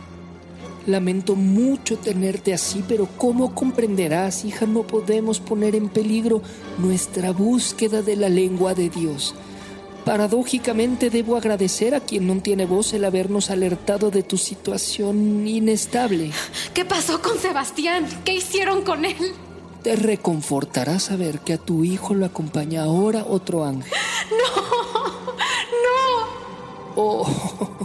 Lamento 0.86 1.34
mucho 1.34 1.96
tenerte 1.96 2.52
así, 2.52 2.84
pero 2.86 3.06
como 3.16 3.54
comprenderás, 3.54 4.44
hija, 4.44 4.66
no 4.66 4.82
podemos 4.82 5.40
poner 5.40 5.74
en 5.74 5.88
peligro 5.88 6.42
nuestra 6.78 7.32
búsqueda 7.32 8.02
de 8.02 8.16
la 8.16 8.28
lengua 8.28 8.74
de 8.74 8.90
Dios. 8.90 9.34
Paradójicamente 10.04 11.08
debo 11.08 11.36
agradecer 11.36 11.94
a 11.94 12.00
quien 12.00 12.26
no 12.26 12.36
tiene 12.42 12.66
voz 12.66 12.92
el 12.92 13.06
habernos 13.06 13.50
alertado 13.50 14.10
de 14.10 14.22
tu 14.22 14.36
situación 14.36 15.48
inestable. 15.48 16.30
¿Qué 16.74 16.84
pasó 16.84 17.22
con 17.22 17.38
Sebastián? 17.38 18.06
¿Qué 18.22 18.34
hicieron 18.34 18.82
con 18.82 19.06
él? 19.06 19.32
Te 19.82 19.96
reconfortará 19.96 20.98
saber 21.00 21.40
que 21.40 21.54
a 21.54 21.58
tu 21.58 21.84
hijo 21.84 22.12
lo 22.12 22.26
acompaña 22.26 22.82
ahora 22.82 23.24
otro 23.26 23.64
ángel. 23.64 23.90
No. 24.30 25.13
Oh, 26.96 27.26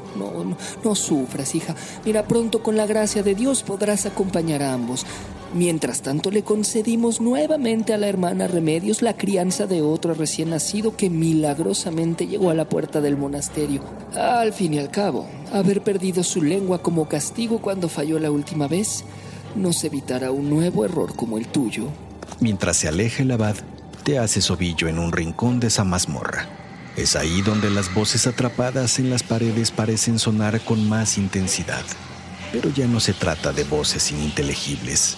no, 0.18 0.44
no, 0.44 0.58
no 0.84 0.96
sufras, 0.96 1.56
hija. 1.56 1.76
Mira, 2.06 2.28
pronto 2.28 2.62
con 2.62 2.78
la 2.78 2.86
gracia 2.86 3.24
de 3.24 3.36
Dios 3.36 3.64
podrás 3.64 4.06
acompañar 4.06 4.64
a 4.64 4.74
ambos. 4.74 5.06
Mientras 5.54 6.02
tanto, 6.02 6.30
le 6.30 6.44
concedimos 6.44 7.22
nuevamente 7.22 7.94
a 7.94 7.98
la 7.98 8.08
hermana 8.08 8.48
Remedios 8.48 9.02
la 9.02 9.18
crianza 9.18 9.66
de 9.66 9.82
otro 9.82 10.14
recién 10.14 10.52
nacido 10.52 10.96
que 10.96 11.10
milagrosamente 11.10 12.28
llegó 12.28 12.52
a 12.52 12.54
la 12.54 12.70
puerta 12.70 13.02
del 13.02 13.18
monasterio. 13.18 13.82
Al 14.16 14.54
fin 14.54 14.76
y 14.76 14.80
al 14.80 14.92
cabo, 14.92 15.26
haber 15.52 15.82
perdido 15.82 16.24
su 16.24 16.44
lengua 16.44 16.84
como 16.84 17.08
castigo 17.08 17.60
cuando 17.60 17.90
falló 17.90 18.20
la 18.20 18.30
última 18.30 18.68
vez 18.68 19.04
nos 19.56 19.84
evitará 19.84 20.32
un 20.32 20.50
nuevo 20.50 20.86
error 20.86 21.16
como 21.16 21.38
el 21.38 21.48
tuyo. 21.48 21.88
Mientras 22.40 22.78
se 22.78 22.88
aleja 22.88 23.24
el 23.24 23.32
abad, 23.32 23.56
te 24.04 24.20
hace 24.20 24.40
ovillo 24.52 24.88
en 24.88 25.00
un 25.00 25.12
rincón 25.12 25.60
de 25.60 25.68
esa 25.68 25.84
mazmorra. 25.84 26.59
Es 27.00 27.16
ahí 27.16 27.42
donde 27.42 27.72
las 27.72 27.92
voces 27.94 28.28
atrapadas 28.28 29.00
en 29.00 29.10
las 29.10 29.24
paredes 29.24 29.72
parecen 29.72 30.20
sonar 30.20 30.60
con 30.62 30.88
más 30.88 31.18
intensidad. 31.18 31.84
Pero 32.52 32.70
ya 32.70 32.86
no 32.86 33.00
se 33.00 33.14
trata 33.14 33.54
de 33.54 33.64
voces 33.64 34.12
ininteligibles 34.12 35.18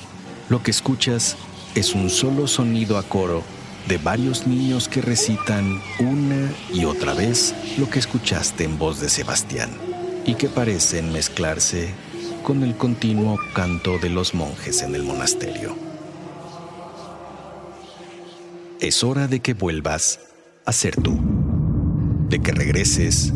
lo 0.51 0.61
que 0.61 0.71
escuchas 0.71 1.37
es 1.75 1.95
un 1.95 2.09
solo 2.09 2.45
sonido 2.45 2.97
a 2.97 3.03
coro 3.03 3.41
de 3.87 3.97
varios 3.97 4.47
niños 4.47 4.89
que 4.89 5.01
recitan 5.01 5.81
una 5.97 6.51
y 6.73 6.83
otra 6.83 7.13
vez 7.13 7.55
lo 7.77 7.89
que 7.89 7.99
escuchaste 7.99 8.65
en 8.65 8.77
voz 8.77 8.99
de 8.99 9.07
Sebastián 9.07 9.69
y 10.25 10.35
que 10.35 10.49
parecen 10.49 11.13
mezclarse 11.13 11.93
con 12.43 12.63
el 12.63 12.75
continuo 12.75 13.37
canto 13.55 13.97
de 13.97 14.09
los 14.09 14.33
monjes 14.33 14.81
en 14.81 14.93
el 14.93 15.03
monasterio. 15.03 15.73
Es 18.81 19.05
hora 19.05 19.29
de 19.29 19.39
que 19.39 19.53
vuelvas 19.53 20.19
a 20.65 20.73
ser 20.73 20.97
tú, 20.97 21.17
de 22.31 22.39
que 22.39 22.53
regreses 22.53 23.33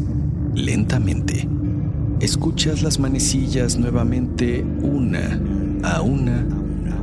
lentamente. 0.54 1.50
Escuchas 2.22 2.82
las 2.82 2.98
manecillas 2.98 3.78
nuevamente 3.78 4.64
una 4.82 5.38
a 5.84 6.02
una 6.02 6.46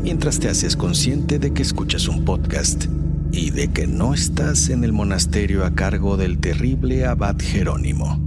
mientras 0.02 0.40
te 0.40 0.48
haces 0.48 0.74
consciente 0.74 1.38
de 1.38 1.52
que 1.52 1.60
escuchas 1.60 2.08
un 2.08 2.24
podcast 2.24 2.86
y 3.30 3.50
de 3.50 3.68
que 3.68 3.86
no 3.86 4.14
estás 4.14 4.70
en 4.70 4.84
el 4.84 4.94
monasterio 4.94 5.66
a 5.66 5.74
cargo 5.74 6.16
del 6.16 6.38
terrible 6.38 7.04
abad 7.04 7.36
Jerónimo. 7.38 8.18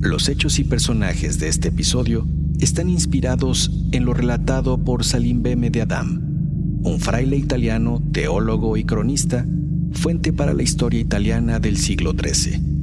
Los 0.00 0.30
hechos 0.30 0.58
y 0.58 0.64
personajes 0.64 1.38
de 1.38 1.48
este 1.48 1.68
episodio 1.68 2.26
están 2.60 2.88
inspirados 2.88 3.70
en 3.92 4.06
lo 4.06 4.14
relatado 4.14 4.82
por 4.82 5.04
Salim 5.04 5.42
Beme 5.42 5.68
de 5.68 5.82
Adam, 5.82 6.22
un 6.82 6.98
fraile 6.98 7.36
italiano, 7.36 8.02
teólogo 8.12 8.78
y 8.78 8.84
cronista, 8.84 9.46
fuente 9.92 10.32
para 10.32 10.54
la 10.54 10.62
historia 10.62 11.00
italiana 11.00 11.60
del 11.60 11.76
siglo 11.76 12.12
XIII. 12.12 12.75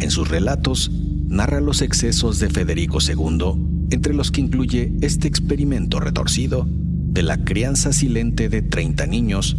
En 0.00 0.10
sus 0.10 0.28
relatos 0.28 0.90
narra 1.28 1.60
los 1.60 1.82
excesos 1.82 2.38
de 2.38 2.48
Federico 2.48 2.98
II, 3.00 3.88
entre 3.90 4.14
los 4.14 4.30
que 4.30 4.40
incluye 4.40 4.92
este 5.00 5.28
experimento 5.28 5.98
retorcido 6.00 6.66
de 6.68 7.22
la 7.22 7.44
crianza 7.44 7.92
silente 7.92 8.48
de 8.48 8.62
30 8.62 9.06
niños, 9.06 9.56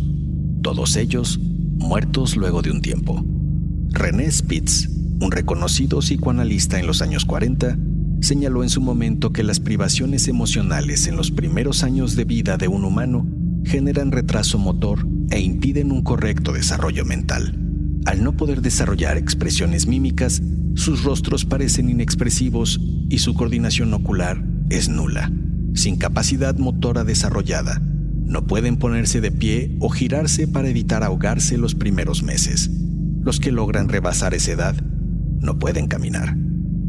todos 0.62 0.96
ellos 0.96 1.40
muertos 1.40 2.38
luego 2.38 2.62
de 2.62 2.72
un 2.72 2.82
tiempo. 2.82 3.24
René 3.90 4.32
Spitz, 4.32 4.90
un 5.20 5.32
reconocido 5.32 6.00
psicoanalista 6.00 6.80
en 6.80 6.88
los 6.88 7.02
años 7.02 7.26
40, 7.26 7.78
señaló 8.22 8.64
en 8.64 8.70
su 8.70 8.82
momento 8.82 9.34
que 9.34 9.44
las 9.44 9.60
privaciones 9.60 10.28
emocionales 10.28 11.08
en 11.08 11.16
los 11.16 11.32
primeros 11.32 11.84
años 11.84 12.16
de 12.16 12.26
vida 12.26 12.58
de 12.58 12.68
un 12.68 12.86
humano 12.86 13.28
generan 13.66 14.12
retraso 14.12 14.58
motor 14.58 15.06
e 15.32 15.40
impiden 15.40 15.92
un 15.92 16.02
correcto 16.02 16.54
desarrollo 16.54 17.06
mental. 17.06 17.69
Al 18.06 18.24
no 18.24 18.36
poder 18.36 18.62
desarrollar 18.62 19.18
expresiones 19.18 19.88
mímicas, 19.88 20.42
sus 20.76 21.04
rostros 21.04 21.46
parecen 21.46 21.90
inexpresivos 21.90 22.80
y 23.10 23.20
su 23.20 23.34
coordinación 23.34 23.94
ocular 23.94 24.44
es 24.70 24.90
nula. 24.90 25.32
Sin 25.74 25.98
capacidad 25.98 26.58
motora 26.58 27.04
desarrollada, 27.04 27.82
no 28.30 28.46
pueden 28.48 28.78
ponerse 28.78 29.22
de 29.22 29.32
pie 29.32 29.76
o 29.80 29.90
girarse 29.90 30.48
para 30.48 30.70
evitar 30.70 31.04
ahogarse 31.04 31.58
los 31.58 31.76
primeros 31.76 32.24
meses. 32.24 32.70
Los 33.22 33.40
que 33.40 33.52
logran 33.52 33.90
rebasar 33.90 34.34
esa 34.34 34.52
edad 34.52 34.76
no 35.42 35.58
pueden 35.60 35.88
caminar 35.88 36.38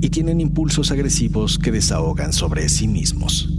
y 0.03 0.11
tienen 0.11 0.41
impulsos 0.41 0.91
agresivos 0.91 1.59
que 1.59 1.73
desahogan 1.73 2.33
sobre 2.33 2.69
sí 2.69 2.89
mismos. 2.89 3.53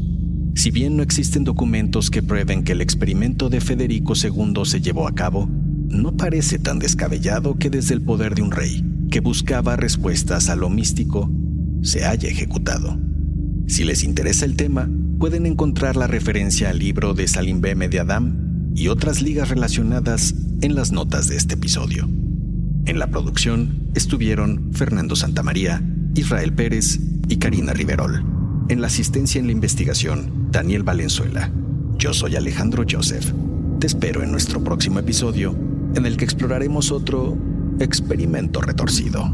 Si 0.56 0.70
bien 0.72 0.98
no 0.98 1.04
existen 1.04 1.44
documentos 1.44 2.10
que 2.10 2.24
prueben 2.24 2.64
que 2.64 2.74
el 2.74 2.82
experimento 2.82 3.50
de 3.50 3.62
Federico 3.62 4.14
II 4.16 4.66
se 4.66 4.82
llevó 4.82 5.08
a 5.08 5.16
cabo, 5.16 5.50
no 5.92 6.16
parece 6.16 6.60
tan 6.60 6.80
descabellado 6.80 7.58
que 7.58 7.70
desde 7.70 7.94
el 7.94 8.02
poder 8.02 8.36
de 8.36 8.42
un 8.42 8.52
rey, 8.52 8.84
que 9.10 9.20
buscaba 9.20 9.76
respuestas 9.76 10.50
a 10.50 10.56
lo 10.56 10.70
místico, 10.70 11.30
se 11.82 12.06
haya 12.06 12.30
ejecutado. 12.30 12.98
Si 13.68 13.84
les 13.84 14.04
interesa 14.04 14.46
el 14.46 14.56
tema, 14.56 14.90
pueden 15.20 15.46
encontrar 15.46 15.96
la 15.96 16.08
referencia 16.08 16.70
al 16.70 16.80
libro 16.80 17.14
de 17.14 17.28
Salim 17.28 17.62
B. 17.62 17.76
Mediadam 17.76 18.72
y 18.76 18.88
otras 18.88 19.22
ligas 19.22 19.50
relacionadas 19.50 20.34
en 20.62 20.76
las 20.76 20.92
notas 20.92 21.28
de 21.28 21.36
este 21.36 21.56
episodio. 21.56 22.10
En 22.86 22.98
la 22.98 23.08
producción 23.08 23.90
estuvieron 23.94 24.72
Fernando 24.74 25.16
Santamaría, 25.16 25.84
Israel 26.16 26.54
Pérez 26.54 27.00
y 27.28 27.38
Karina 27.38 27.74
Riverol. 27.74 28.26
En 28.70 28.82
la 28.82 28.88
asistencia 28.88 29.40
en 29.40 29.48
la 29.48 29.52
investigación, 29.52 30.48
Daniel 30.52 30.84
Valenzuela. 30.84 31.52
Yo 31.98 32.14
soy 32.14 32.36
Alejandro 32.36 32.84
Joseph. 32.90 33.32
Te 33.80 33.88
espero 33.88 34.24
en 34.24 34.32
nuestro 34.32 34.64
próximo 34.64 35.00
episodio, 35.00 35.56
en 35.96 36.06
el 36.06 36.18
que 36.18 36.26
exploraremos 36.26 36.92
otro 36.92 37.38
experimento 37.80 38.62
retorcido. 38.62 39.32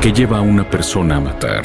¿Qué 0.00 0.12
lleva 0.12 0.38
a 0.38 0.40
una 0.40 0.68
persona 0.70 1.16
a 1.16 1.20
matar? 1.20 1.64